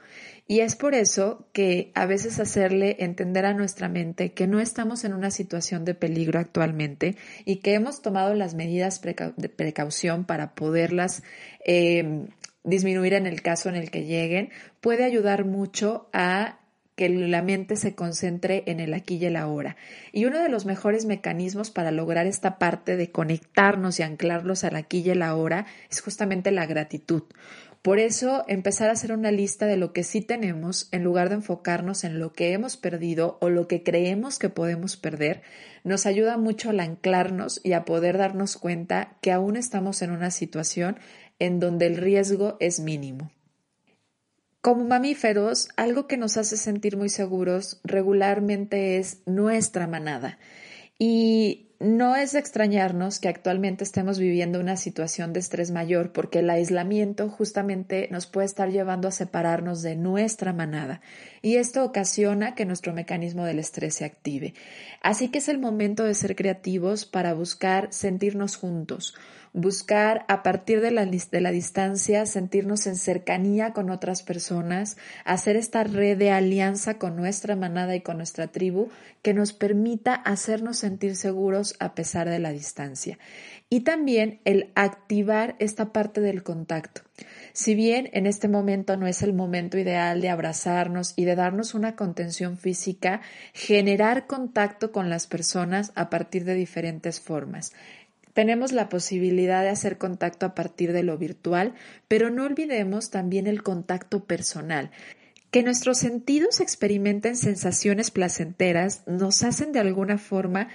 Y 0.46 0.60
es 0.60 0.76
por 0.76 0.94
eso 0.94 1.48
que 1.52 1.90
a 1.96 2.06
veces 2.06 2.38
hacerle 2.38 2.98
entender 3.00 3.46
a 3.46 3.52
nuestra 3.52 3.88
mente 3.88 4.30
que 4.30 4.46
no 4.46 4.60
estamos 4.60 5.02
en 5.02 5.12
una 5.12 5.32
situación 5.32 5.84
de 5.84 5.96
peligro 5.96 6.38
actualmente 6.38 7.16
y 7.44 7.56
que 7.56 7.74
hemos 7.74 8.00
tomado 8.00 8.32
las 8.34 8.54
medidas 8.54 9.02
de 9.02 9.48
precaución 9.48 10.24
para 10.24 10.54
poderlas 10.54 11.24
em, 11.64 12.28
disminuir 12.62 13.14
en 13.14 13.26
el 13.26 13.42
caso 13.42 13.68
en 13.70 13.74
el 13.74 13.90
que 13.90 14.04
lleguen, 14.04 14.50
puede 14.80 15.02
ayudar 15.02 15.44
mucho 15.44 16.08
a 16.12 16.60
que 16.96 17.08
la 17.10 17.42
mente 17.42 17.76
se 17.76 17.94
concentre 17.94 18.64
en 18.66 18.80
el 18.80 18.94
aquí 18.94 19.16
y 19.16 19.26
el 19.26 19.36
ahora. 19.36 19.76
Y 20.12 20.24
uno 20.24 20.42
de 20.42 20.48
los 20.48 20.64
mejores 20.64 21.04
mecanismos 21.04 21.70
para 21.70 21.90
lograr 21.90 22.26
esta 22.26 22.58
parte 22.58 22.96
de 22.96 23.12
conectarnos 23.12 24.00
y 24.00 24.02
anclarlos 24.02 24.64
al 24.64 24.76
aquí 24.76 25.00
y 25.00 25.10
el 25.10 25.22
ahora 25.22 25.66
es 25.90 26.00
justamente 26.00 26.50
la 26.50 26.66
gratitud. 26.66 27.24
Por 27.82 28.00
eso, 28.00 28.44
empezar 28.48 28.88
a 28.88 28.94
hacer 28.94 29.12
una 29.12 29.30
lista 29.30 29.66
de 29.66 29.76
lo 29.76 29.92
que 29.92 30.02
sí 30.02 30.20
tenemos, 30.20 30.88
en 30.90 31.04
lugar 31.04 31.28
de 31.28 31.36
enfocarnos 31.36 32.02
en 32.02 32.18
lo 32.18 32.32
que 32.32 32.52
hemos 32.52 32.76
perdido 32.76 33.38
o 33.40 33.48
lo 33.48 33.68
que 33.68 33.84
creemos 33.84 34.40
que 34.40 34.48
podemos 34.48 34.96
perder, 34.96 35.42
nos 35.84 36.04
ayuda 36.04 36.36
mucho 36.36 36.70
al 36.70 36.80
anclarnos 36.80 37.60
y 37.62 37.74
a 37.74 37.84
poder 37.84 38.18
darnos 38.18 38.56
cuenta 38.56 39.16
que 39.20 39.30
aún 39.30 39.56
estamos 39.56 40.02
en 40.02 40.10
una 40.10 40.32
situación 40.32 40.98
en 41.38 41.60
donde 41.60 41.86
el 41.86 41.96
riesgo 41.96 42.56
es 42.58 42.80
mínimo. 42.80 43.30
Como 44.60 44.84
mamíferos, 44.84 45.68
algo 45.76 46.06
que 46.06 46.16
nos 46.16 46.36
hace 46.36 46.56
sentir 46.56 46.96
muy 46.96 47.08
seguros 47.08 47.80
regularmente 47.84 48.98
es 48.98 49.22
nuestra 49.26 49.86
manada. 49.86 50.38
Y 50.98 51.66
no 51.78 52.16
es 52.16 52.32
de 52.32 52.38
extrañarnos 52.38 53.18
que 53.18 53.28
actualmente 53.28 53.84
estemos 53.84 54.18
viviendo 54.18 54.58
una 54.58 54.78
situación 54.78 55.34
de 55.34 55.40
estrés 55.40 55.70
mayor 55.70 56.10
porque 56.10 56.38
el 56.38 56.48
aislamiento 56.48 57.28
justamente 57.28 58.08
nos 58.10 58.26
puede 58.26 58.46
estar 58.46 58.70
llevando 58.70 59.08
a 59.08 59.12
separarnos 59.12 59.82
de 59.82 59.94
nuestra 59.94 60.54
manada 60.54 61.02
y 61.42 61.56
esto 61.56 61.84
ocasiona 61.84 62.54
que 62.54 62.64
nuestro 62.64 62.94
mecanismo 62.94 63.44
del 63.44 63.58
estrés 63.58 63.94
se 63.94 64.06
active. 64.06 64.54
Así 65.02 65.28
que 65.28 65.38
es 65.38 65.48
el 65.48 65.58
momento 65.58 66.04
de 66.04 66.14
ser 66.14 66.34
creativos 66.34 67.04
para 67.04 67.34
buscar 67.34 67.88
sentirnos 67.92 68.56
juntos, 68.56 69.14
buscar 69.56 70.26
a 70.28 70.42
partir 70.42 70.82
de 70.82 70.90
la, 70.90 71.06
de 71.06 71.40
la 71.40 71.50
distancia 71.50 72.26
sentirnos 72.26 72.86
en 72.86 72.96
cercanía 72.96 73.72
con 73.72 73.88
otras 73.88 74.22
personas, 74.22 74.98
hacer 75.24 75.56
esta 75.56 75.82
red 75.82 76.18
de 76.18 76.30
alianza 76.30 76.98
con 76.98 77.16
nuestra 77.16 77.56
manada 77.56 77.96
y 77.96 78.02
con 78.02 78.18
nuestra 78.18 78.48
tribu 78.48 78.90
que 79.22 79.32
nos 79.32 79.54
permita 79.54 80.14
hacernos 80.14 80.76
sentir 80.76 81.16
seguros 81.16 81.74
a 81.80 81.94
pesar 81.94 82.28
de 82.28 82.38
la 82.38 82.52
distancia. 82.52 83.18
Y 83.70 83.80
también 83.80 84.40
el 84.44 84.70
activar 84.74 85.56
esta 85.58 85.90
parte 85.90 86.20
del 86.20 86.42
contacto. 86.42 87.00
Si 87.54 87.74
bien 87.74 88.10
en 88.12 88.26
este 88.26 88.48
momento 88.48 88.98
no 88.98 89.06
es 89.06 89.22
el 89.22 89.32
momento 89.32 89.78
ideal 89.78 90.20
de 90.20 90.28
abrazarnos 90.28 91.14
y 91.16 91.24
de 91.24 91.34
darnos 91.34 91.72
una 91.72 91.96
contención 91.96 92.58
física, 92.58 93.22
generar 93.54 94.26
contacto 94.26 94.92
con 94.92 95.08
las 95.08 95.26
personas 95.26 95.92
a 95.94 96.10
partir 96.10 96.44
de 96.44 96.54
diferentes 96.54 97.20
formas. 97.20 97.72
Tenemos 98.36 98.72
la 98.72 98.90
posibilidad 98.90 99.62
de 99.62 99.70
hacer 99.70 99.96
contacto 99.96 100.44
a 100.44 100.54
partir 100.54 100.92
de 100.92 101.02
lo 101.02 101.16
virtual, 101.16 101.72
pero 102.06 102.28
no 102.28 102.44
olvidemos 102.44 103.08
también 103.08 103.46
el 103.46 103.62
contacto 103.62 104.26
personal. 104.26 104.90
Que 105.50 105.62
nuestros 105.62 105.96
sentidos 105.96 106.60
experimenten 106.60 107.34
sensaciones 107.34 108.10
placenteras 108.10 109.04
nos 109.06 109.42
hacen 109.42 109.72
de 109.72 109.80
alguna 109.80 110.18
forma 110.18 110.68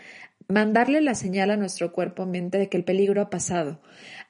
mandarle 0.48 1.02
la 1.02 1.16
señal 1.16 1.52
a 1.52 1.58
nuestro 1.58 1.92
cuerpo-mente 1.92 2.58
de 2.58 2.70
que 2.70 2.78
el 2.78 2.84
peligro 2.84 3.22
ha 3.22 3.30
pasado. 3.30 3.80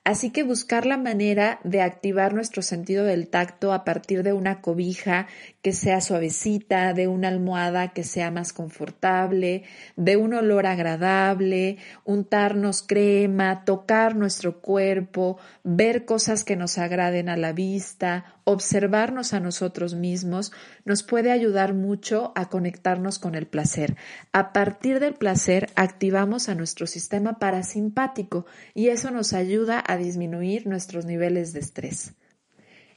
Así 0.04 0.32
que 0.32 0.42
buscar 0.42 0.88
la 0.88 0.98
manera 0.98 1.60
de 1.64 1.82
activar 1.82 2.34
nuestro 2.34 2.64
sentido 2.64 3.06
del 3.06 3.28
tacto 3.28 3.72
a 3.72 3.84
partir 3.84 4.24
de 4.24 4.34
una 4.34 4.60
cobija 4.60 5.28
que 5.62 5.74
sea 5.74 6.02
suavecita, 6.02 6.94
de 6.94 7.08
una 7.08 7.28
almohada 7.28 7.90
que 7.90 8.04
sea 8.04 8.32
más 8.32 8.52
confortable, 8.52 9.62
de 9.96 10.18
un 10.18 10.34
olor 10.34 10.66
agradable, 10.66 11.78
untarnos 12.04 12.82
crema, 12.82 13.64
tocar 13.64 14.16
nuestro 14.16 14.60
cuerpo, 14.60 15.38
ver 15.64 16.06
cosas 16.06 16.44
que 16.44 16.56
nos 16.56 16.80
agraden 16.80 17.30
a 17.30 17.38
la 17.38 17.54
vista, 17.54 18.41
observarnos 18.44 19.34
a 19.34 19.40
nosotros 19.40 19.96
mismos, 19.96 20.52
nos 20.86 21.04
puede 21.04 21.32
ayudar 21.32 21.74
mucho 21.74 22.32
a 22.36 22.50
conectarnos 22.50 23.20
con 23.20 23.36
el 23.36 23.48
placer. 23.48 23.96
A 24.34 24.54
partir 24.54 25.00
del 25.00 25.14
placer 25.14 25.70
activamos 25.76 26.50
a 26.50 26.56
nuestro 26.56 26.88
sistema 26.88 27.40
parasimpático 27.40 28.46
y 28.74 28.90
eso 28.90 29.12
nos 29.12 29.34
ayuda 29.34 29.84
a 29.86 29.98
disminuir 29.98 30.68
nuestros 30.68 31.06
niveles 31.06 31.54
de 31.54 31.60
estrés. 31.60 32.14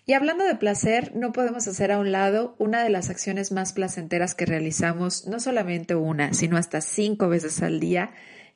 Y 0.06 0.12
hablando 0.12 0.44
de 0.44 0.54
placer, 0.54 1.16
no 1.16 1.32
podemos 1.32 1.66
hacer 1.66 1.90
a 1.90 1.98
un 1.98 2.12
lado 2.12 2.56
una 2.58 2.84
de 2.84 2.90
las 2.90 3.08
acciones 3.08 3.52
más 3.52 3.72
placenteras 3.72 4.34
que 4.34 4.44
realizamos, 4.44 5.26
no 5.26 5.40
solamente 5.40 5.94
una, 5.94 6.34
sino 6.34 6.58
hasta 6.58 6.82
cinco 6.82 7.30
veces 7.30 7.62
al 7.62 7.80
día, 7.80 8.12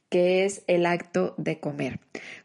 que 0.08 0.44
es 0.44 0.62
el 0.66 0.86
acto 0.86 1.34
de 1.36 1.60
comer. 1.60 2.00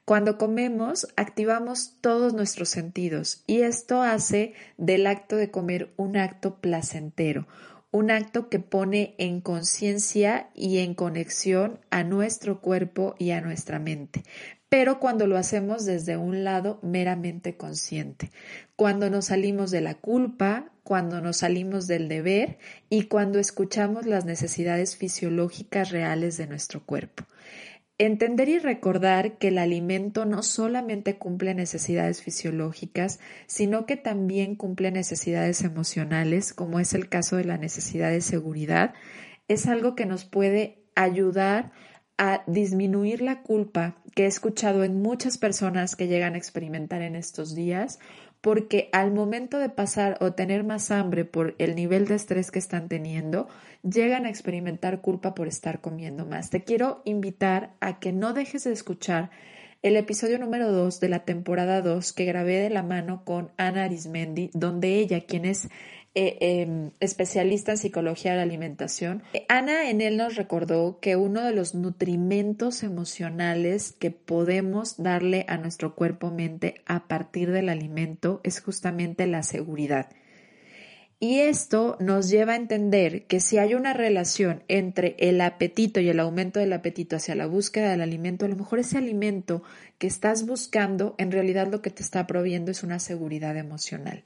Cuando 0.05 0.37
comemos, 0.37 1.07
activamos 1.15 1.97
todos 2.01 2.33
nuestros 2.33 2.69
sentidos 2.69 3.43
y 3.47 3.61
esto 3.61 4.01
hace 4.01 4.53
del 4.77 5.07
acto 5.07 5.35
de 5.35 5.51
comer 5.51 5.93
un 5.97 6.17
acto 6.17 6.55
placentero, 6.55 7.47
un 7.93 8.11
acto 8.11 8.49
que 8.49 8.59
pone 8.59 9.15
en 9.17 9.39
conciencia 9.39 10.49
y 10.53 10.79
en 10.79 10.95
conexión 10.95 11.79
a 11.91 12.03
nuestro 12.03 12.59
cuerpo 12.59 13.15
y 13.17 13.31
a 13.31 13.39
nuestra 13.39 13.79
mente 13.79 14.23
pero 14.73 14.99
cuando 14.99 15.27
lo 15.27 15.37
hacemos 15.37 15.85
desde 15.85 16.17
un 16.17 16.43
lado 16.43 16.79
meramente 16.81 17.57
consciente, 17.57 18.31
cuando 18.75 19.11
nos 19.11 19.25
salimos 19.25 19.69
de 19.69 19.81
la 19.81 19.93
culpa, 19.93 20.71
cuando 20.81 21.21
nos 21.21 21.37
salimos 21.37 21.85
del 21.85 22.07
deber 22.07 22.57
y 22.89 23.03
cuando 23.03 23.37
escuchamos 23.37 24.07
las 24.07 24.25
necesidades 24.25 24.97
fisiológicas 24.97 25.91
reales 25.91 26.37
de 26.37 26.47
nuestro 26.47 26.83
cuerpo. 26.83 27.23
Entender 28.05 28.49
y 28.49 28.59
recordar 28.59 29.37
que 29.37 29.47
el 29.47 29.57
alimento 29.57 30.25
no 30.25 30.43
solamente 30.43 31.17
cumple 31.17 31.53
necesidades 31.53 32.21
fisiológicas, 32.21 33.21
sino 33.47 33.85
que 33.85 33.95
también 33.95 34.57
cumple 34.57 34.91
necesidades 34.91 35.63
emocionales, 35.63 36.53
como 36.53 36.81
es 36.81 36.93
el 36.93 37.07
caso 37.07 37.37
de 37.37 37.45
la 37.45 37.57
necesidad 37.57 38.11
de 38.11 38.19
seguridad, 38.19 38.93
es 39.47 39.67
algo 39.67 39.95
que 39.95 40.05
nos 40.05 40.25
puede 40.25 40.83
ayudar 40.95 41.71
a 42.17 42.43
disminuir 42.45 43.21
la 43.21 43.41
culpa 43.41 43.95
que 44.15 44.23
he 44.23 44.27
escuchado 44.27 44.83
en 44.83 45.01
muchas 45.01 45.37
personas 45.37 45.95
que 45.95 46.07
llegan 46.07 46.33
a 46.33 46.39
experimentar 46.39 47.03
en 47.03 47.15
estos 47.15 47.55
días, 47.55 47.99
porque 48.43 48.89
al 48.91 49.13
momento 49.13 49.57
de 49.57 49.69
pasar 49.69 50.17
o 50.19 50.33
tener 50.33 50.65
más 50.65 50.91
hambre 50.91 51.23
por 51.23 51.55
el 51.59 51.75
nivel 51.75 52.07
de 52.07 52.15
estrés 52.15 52.51
que 52.51 52.59
están 52.59 52.89
teniendo, 52.89 53.47
llegan 53.83 54.25
a 54.25 54.29
experimentar 54.29 54.99
culpa 54.99 55.33
por 55.33 55.47
estar 55.47 55.79
comiendo 55.79 56.25
más. 56.25 56.49
Te 56.49 56.61
quiero 56.65 57.01
invitar 57.05 57.73
a 57.79 58.01
que 58.01 58.11
no 58.11 58.33
dejes 58.33 58.65
de 58.65 58.73
escuchar 58.73 59.31
el 59.81 59.95
episodio 59.95 60.39
número 60.39 60.73
2 60.73 60.99
de 60.99 61.07
la 61.07 61.19
temporada 61.23 61.81
2 61.81 62.11
que 62.11 62.25
grabé 62.25 62.59
de 62.59 62.69
la 62.69 62.83
mano 62.83 63.23
con 63.23 63.53
Ana 63.55 63.85
Arismendi, 63.85 64.49
donde 64.53 64.95
ella, 64.99 65.21
quien 65.21 65.45
es 65.45 65.69
eh, 66.15 66.37
em, 66.41 66.91
especialista 66.99 67.71
en 67.71 67.79
psicología 67.79 68.31
de 68.31 68.37
la 68.37 68.43
alimentación, 68.43 69.23
Ana 69.49 69.89
en 69.89 69.99
él 69.99 70.15
nos 70.15 70.35
recordó 70.35 70.99
que 70.99 71.15
uno 71.15 71.41
de 71.41 71.53
los 71.53 71.73
nutrimentos 71.73 72.83
emocionales 72.83 73.93
que 73.93 74.11
podemos 74.11 75.01
darle 75.01 75.43
a 75.47 75.57
nuestro 75.57 75.95
cuerpo-mente 75.95 76.75
a 76.85 77.07
partir 77.07 77.49
del 77.51 77.67
alimento 77.67 78.41
es 78.43 78.61
justamente 78.61 79.25
la 79.25 79.41
seguridad. 79.41 80.11
Y 81.19 81.39
esto 81.39 81.97
nos 81.99 82.29
lleva 82.29 82.53
a 82.53 82.57
entender 82.57 83.25
que 83.25 83.39
si 83.39 83.57
hay 83.57 83.73
una 83.73 83.93
relación 83.93 84.61
entre 84.67 85.15
el 85.17 85.41
apetito 85.41 85.99
y 85.99 86.09
el 86.09 86.19
aumento 86.19 86.59
del 86.59 86.73
apetito 86.73 87.15
hacia 87.15 87.33
la 87.33 87.47
búsqueda 87.47 87.89
del 87.89 88.01
alimento, 88.01 88.45
a 88.45 88.49
lo 88.49 88.55
mejor 88.55 88.77
ese 88.77 88.99
alimento 88.99 89.63
que 89.97 90.05
estás 90.05 90.45
buscando 90.45 91.15
en 91.17 91.31
realidad 91.31 91.71
lo 91.71 91.81
que 91.81 91.89
te 91.89 92.03
está 92.03 92.27
proviendo 92.27 92.69
es 92.69 92.83
una 92.83 92.99
seguridad 92.99 93.57
emocional 93.57 94.21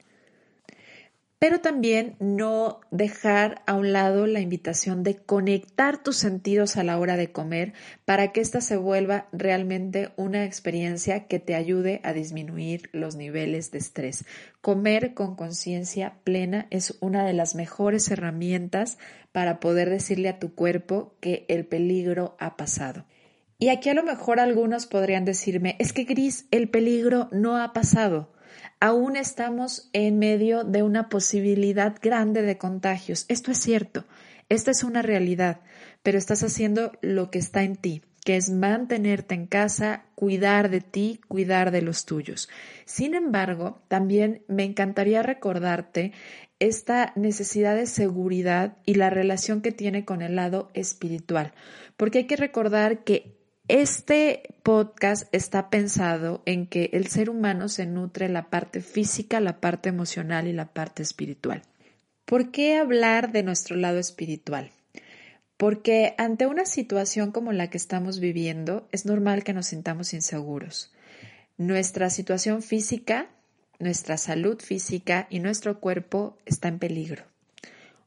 pero 1.38 1.60
también 1.60 2.16
no 2.18 2.80
dejar 2.90 3.62
a 3.66 3.74
un 3.74 3.92
lado 3.92 4.26
la 4.26 4.40
invitación 4.40 5.04
de 5.04 5.16
conectar 5.16 6.02
tus 6.02 6.16
sentidos 6.16 6.76
a 6.76 6.82
la 6.82 6.98
hora 6.98 7.16
de 7.16 7.30
comer 7.30 7.74
para 8.04 8.32
que 8.32 8.40
ésta 8.40 8.60
se 8.60 8.76
vuelva 8.76 9.28
realmente 9.30 10.10
una 10.16 10.44
experiencia 10.44 11.28
que 11.28 11.38
te 11.38 11.54
ayude 11.54 12.00
a 12.02 12.12
disminuir 12.12 12.90
los 12.92 13.14
niveles 13.14 13.70
de 13.70 13.78
estrés. 13.78 14.24
Comer 14.60 15.14
con 15.14 15.36
conciencia 15.36 16.18
plena 16.24 16.66
es 16.70 16.98
una 17.00 17.24
de 17.24 17.34
las 17.34 17.54
mejores 17.54 18.10
herramientas 18.10 18.98
para 19.30 19.60
poder 19.60 19.90
decirle 19.90 20.28
a 20.28 20.40
tu 20.40 20.54
cuerpo 20.54 21.14
que 21.20 21.46
el 21.48 21.66
peligro 21.66 22.36
ha 22.40 22.56
pasado. 22.56 23.04
Y 23.60 23.68
aquí 23.68 23.88
a 23.90 23.94
lo 23.94 24.02
mejor 24.02 24.40
algunos 24.40 24.86
podrían 24.86 25.24
decirme, 25.24 25.76
es 25.78 25.92
que 25.92 26.04
Gris, 26.04 26.46
el 26.50 26.68
peligro 26.68 27.28
no 27.32 27.56
ha 27.56 27.72
pasado 27.72 28.32
aún 28.80 29.16
estamos 29.16 29.88
en 29.92 30.18
medio 30.18 30.64
de 30.64 30.82
una 30.82 31.08
posibilidad 31.08 31.96
grande 32.00 32.42
de 32.42 32.58
contagios. 32.58 33.24
Esto 33.28 33.50
es 33.50 33.58
cierto, 33.58 34.04
esta 34.48 34.70
es 34.70 34.84
una 34.84 35.02
realidad, 35.02 35.60
pero 36.02 36.18
estás 36.18 36.42
haciendo 36.42 36.92
lo 37.00 37.30
que 37.30 37.38
está 37.38 37.62
en 37.62 37.76
ti, 37.76 38.02
que 38.24 38.36
es 38.36 38.50
mantenerte 38.50 39.34
en 39.34 39.46
casa, 39.46 40.04
cuidar 40.14 40.70
de 40.70 40.80
ti, 40.80 41.20
cuidar 41.28 41.70
de 41.70 41.82
los 41.82 42.04
tuyos. 42.04 42.48
Sin 42.84 43.14
embargo, 43.14 43.82
también 43.88 44.42
me 44.48 44.64
encantaría 44.64 45.22
recordarte 45.22 46.12
esta 46.60 47.12
necesidad 47.14 47.76
de 47.76 47.86
seguridad 47.86 48.76
y 48.84 48.94
la 48.94 49.10
relación 49.10 49.60
que 49.60 49.72
tiene 49.72 50.04
con 50.04 50.22
el 50.22 50.36
lado 50.36 50.70
espiritual, 50.74 51.52
porque 51.96 52.18
hay 52.18 52.26
que 52.26 52.36
recordar 52.36 53.04
que 53.04 53.37
este 53.68 54.54
podcast 54.62 55.28
está 55.32 55.68
pensado 55.68 56.42
en 56.46 56.66
que 56.66 56.88
el 56.94 57.08
ser 57.08 57.28
humano 57.28 57.68
se 57.68 57.84
nutre 57.84 58.30
la 58.30 58.48
parte 58.48 58.80
física, 58.80 59.40
la 59.40 59.60
parte 59.60 59.90
emocional 59.90 60.48
y 60.48 60.54
la 60.54 60.72
parte 60.72 61.02
espiritual. 61.02 61.62
¿Por 62.24 62.50
qué 62.50 62.76
hablar 62.76 63.30
de 63.30 63.42
nuestro 63.42 63.76
lado 63.76 63.98
espiritual? 63.98 64.70
Porque 65.58 66.14
ante 66.16 66.46
una 66.46 66.64
situación 66.64 67.30
como 67.30 67.52
la 67.52 67.68
que 67.68 67.76
estamos 67.76 68.20
viviendo 68.20 68.88
es 68.90 69.04
normal 69.04 69.44
que 69.44 69.52
nos 69.52 69.66
sintamos 69.66 70.14
inseguros. 70.14 70.94
Nuestra 71.58 72.08
situación 72.08 72.62
física, 72.62 73.28
nuestra 73.78 74.16
salud 74.16 74.60
física 74.60 75.26
y 75.28 75.40
nuestro 75.40 75.78
cuerpo 75.78 76.38
está 76.46 76.68
en 76.68 76.78
peligro. 76.78 77.24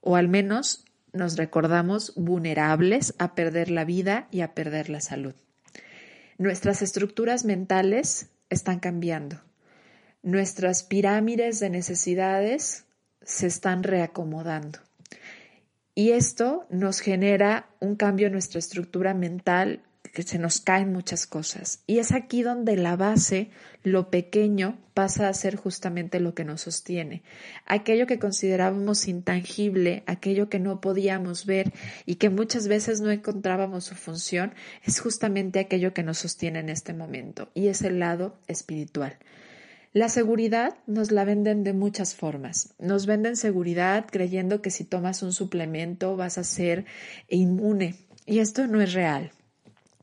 O 0.01 0.15
al 0.15 0.27
menos 0.27 0.85
nos 1.13 1.37
recordamos 1.37 2.13
vulnerables 2.15 3.13
a 3.19 3.35
perder 3.35 3.69
la 3.69 3.85
vida 3.85 4.27
y 4.31 4.41
a 4.41 4.55
perder 4.55 4.89
la 4.89 5.01
salud. 5.01 5.35
Nuestras 6.41 6.81
estructuras 6.81 7.45
mentales 7.45 8.31
están 8.49 8.79
cambiando. 8.79 9.39
Nuestras 10.23 10.81
pirámides 10.81 11.59
de 11.59 11.69
necesidades 11.69 12.85
se 13.21 13.45
están 13.45 13.83
reacomodando. 13.83 14.79
Y 15.93 16.13
esto 16.13 16.65
nos 16.71 16.99
genera 16.99 17.69
un 17.79 17.95
cambio 17.95 18.25
en 18.25 18.33
nuestra 18.33 18.57
estructura 18.57 19.13
mental 19.13 19.83
que 20.13 20.23
se 20.23 20.39
nos 20.39 20.59
caen 20.59 20.91
muchas 20.91 21.25
cosas. 21.25 21.83
Y 21.87 21.99
es 21.99 22.11
aquí 22.11 22.43
donde 22.43 22.75
la 22.75 22.95
base, 22.95 23.49
lo 23.83 24.09
pequeño, 24.09 24.77
pasa 24.93 25.29
a 25.29 25.33
ser 25.33 25.55
justamente 25.55 26.19
lo 26.19 26.33
que 26.33 26.43
nos 26.43 26.61
sostiene. 26.61 27.23
Aquello 27.65 28.07
que 28.07 28.19
considerábamos 28.19 29.07
intangible, 29.07 30.03
aquello 30.05 30.49
que 30.49 30.59
no 30.59 30.81
podíamos 30.81 31.45
ver 31.45 31.71
y 32.05 32.15
que 32.15 32.29
muchas 32.29 32.67
veces 32.67 33.01
no 33.01 33.11
encontrábamos 33.11 33.85
su 33.85 33.95
función, 33.95 34.53
es 34.83 34.99
justamente 34.99 35.59
aquello 35.59 35.93
que 35.93 36.03
nos 36.03 36.19
sostiene 36.19 36.59
en 36.59 36.69
este 36.69 36.93
momento. 36.93 37.49
Y 37.53 37.67
es 37.67 37.81
el 37.81 37.99
lado 37.99 38.37
espiritual. 38.47 39.17
La 39.93 40.07
seguridad 40.07 40.77
nos 40.87 41.11
la 41.11 41.25
venden 41.25 41.65
de 41.65 41.73
muchas 41.73 42.15
formas. 42.15 42.73
Nos 42.79 43.05
venden 43.05 43.35
seguridad 43.35 44.05
creyendo 44.09 44.61
que 44.61 44.69
si 44.69 44.85
tomas 44.85 45.21
un 45.21 45.33
suplemento 45.33 46.15
vas 46.15 46.37
a 46.37 46.45
ser 46.45 46.85
inmune. 47.27 47.95
Y 48.25 48.39
esto 48.39 48.67
no 48.67 48.81
es 48.81 48.93
real. 48.93 49.31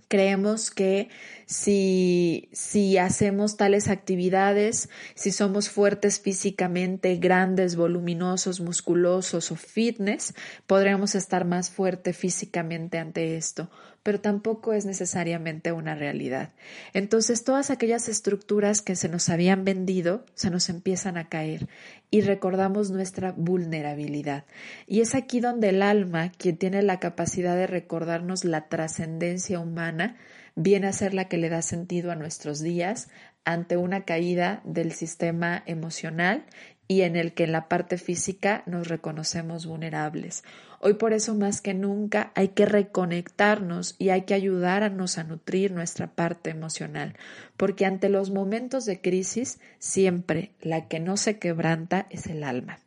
Creemos 0.08 0.70
que 0.70 1.10
si, 1.46 2.48
si 2.52 2.98
hacemos 2.98 3.56
tales 3.56 3.88
actividades, 3.88 4.88
si 5.14 5.32
somos 5.32 5.68
fuertes 5.68 6.18
físicamente, 6.18 7.16
grandes, 7.16 7.76
voluminosos, 7.76 8.60
musculosos 8.60 9.52
o 9.52 9.56
fitness, 9.56 10.34
podríamos 10.66 11.14
estar 11.14 11.44
más 11.44 11.70
fuerte 11.70 12.12
físicamente 12.12 12.98
ante 12.98 13.36
esto, 13.36 13.70
pero 14.08 14.22
tampoco 14.22 14.72
es 14.72 14.86
necesariamente 14.86 15.70
una 15.70 15.94
realidad. 15.94 16.54
Entonces, 16.94 17.44
todas 17.44 17.68
aquellas 17.68 18.08
estructuras 18.08 18.80
que 18.80 18.96
se 18.96 19.10
nos 19.10 19.28
habían 19.28 19.66
vendido 19.66 20.24
se 20.32 20.48
nos 20.48 20.70
empiezan 20.70 21.18
a 21.18 21.28
caer 21.28 21.68
y 22.10 22.22
recordamos 22.22 22.90
nuestra 22.90 23.32
vulnerabilidad. 23.32 24.46
Y 24.86 25.02
es 25.02 25.14
aquí 25.14 25.40
donde 25.40 25.68
el 25.68 25.82
alma, 25.82 26.32
quien 26.38 26.56
tiene 26.56 26.80
la 26.80 27.00
capacidad 27.00 27.54
de 27.54 27.66
recordarnos 27.66 28.46
la 28.46 28.68
trascendencia 28.68 29.60
humana, 29.60 30.16
viene 30.54 30.86
a 30.86 30.94
ser 30.94 31.12
la 31.12 31.28
que 31.28 31.36
le 31.36 31.50
da 31.50 31.60
sentido 31.60 32.10
a 32.10 32.16
nuestros 32.16 32.60
días 32.60 33.10
ante 33.44 33.76
una 33.76 34.06
caída 34.06 34.62
del 34.64 34.92
sistema 34.92 35.62
emocional 35.66 36.46
y 36.88 37.02
en 37.02 37.16
el 37.16 37.34
que 37.34 37.44
en 37.44 37.52
la 37.52 37.68
parte 37.68 37.98
física 37.98 38.62
nos 38.66 38.88
reconocemos 38.88 39.66
vulnerables. 39.66 40.42
Hoy 40.80 40.94
por 40.94 41.12
eso 41.12 41.34
más 41.34 41.60
que 41.60 41.74
nunca 41.74 42.32
hay 42.34 42.48
que 42.48 42.64
reconectarnos 42.64 43.94
y 43.98 44.08
hay 44.08 44.22
que 44.22 44.34
ayudarnos 44.34 45.18
a 45.18 45.24
nutrir 45.24 45.70
nuestra 45.70 46.06
parte 46.08 46.50
emocional, 46.50 47.14
porque 47.56 47.84
ante 47.84 48.08
los 48.08 48.30
momentos 48.30 48.86
de 48.86 49.00
crisis 49.00 49.60
siempre 49.78 50.52
la 50.62 50.88
que 50.88 50.98
no 50.98 51.16
se 51.16 51.38
quebranta 51.38 52.06
es 52.10 52.26
el 52.26 52.42
alma. 52.42 52.78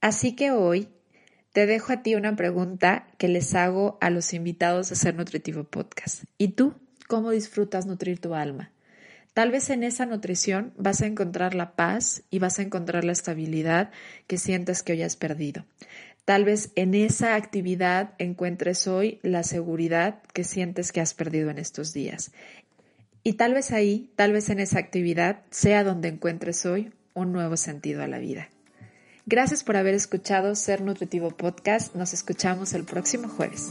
Así 0.00 0.36
que 0.36 0.52
hoy 0.52 0.88
te 1.52 1.66
dejo 1.66 1.92
a 1.92 2.02
ti 2.02 2.14
una 2.14 2.36
pregunta 2.36 3.08
que 3.18 3.28
les 3.28 3.54
hago 3.54 3.98
a 4.00 4.10
los 4.10 4.32
invitados 4.32 4.92
a 4.92 4.94
Ser 4.94 5.14
Nutritivo 5.14 5.64
Podcast. 5.64 6.24
¿Y 6.38 6.48
tú 6.48 6.74
cómo 7.08 7.30
disfrutas 7.30 7.86
nutrir 7.86 8.20
tu 8.20 8.34
alma? 8.34 8.70
Tal 9.34 9.50
vez 9.50 9.70
en 9.70 9.82
esa 9.82 10.04
nutrición 10.04 10.74
vas 10.76 11.00
a 11.00 11.06
encontrar 11.06 11.54
la 11.54 11.74
paz 11.74 12.22
y 12.30 12.38
vas 12.38 12.58
a 12.58 12.62
encontrar 12.62 13.04
la 13.04 13.12
estabilidad 13.12 13.90
que 14.26 14.36
sientes 14.36 14.82
que 14.82 14.92
hoy 14.92 15.02
has 15.02 15.16
perdido. 15.16 15.64
Tal 16.24 16.44
vez 16.44 16.70
en 16.76 16.94
esa 16.94 17.34
actividad 17.34 18.14
encuentres 18.18 18.86
hoy 18.86 19.18
la 19.22 19.42
seguridad 19.42 20.22
que 20.34 20.44
sientes 20.44 20.92
que 20.92 21.00
has 21.00 21.14
perdido 21.14 21.50
en 21.50 21.58
estos 21.58 21.92
días. 21.92 22.32
Y 23.24 23.34
tal 23.34 23.54
vez 23.54 23.72
ahí, 23.72 24.10
tal 24.16 24.32
vez 24.32 24.50
en 24.50 24.60
esa 24.60 24.78
actividad, 24.78 25.40
sea 25.50 25.82
donde 25.82 26.08
encuentres 26.08 26.66
hoy 26.66 26.92
un 27.14 27.32
nuevo 27.32 27.56
sentido 27.56 28.02
a 28.02 28.08
la 28.08 28.18
vida. 28.18 28.48
Gracias 29.26 29.64
por 29.64 29.76
haber 29.76 29.94
escuchado 29.94 30.54
Ser 30.54 30.82
Nutritivo 30.82 31.30
Podcast. 31.30 31.94
Nos 31.94 32.12
escuchamos 32.12 32.74
el 32.74 32.84
próximo 32.84 33.28
jueves. 33.28 33.70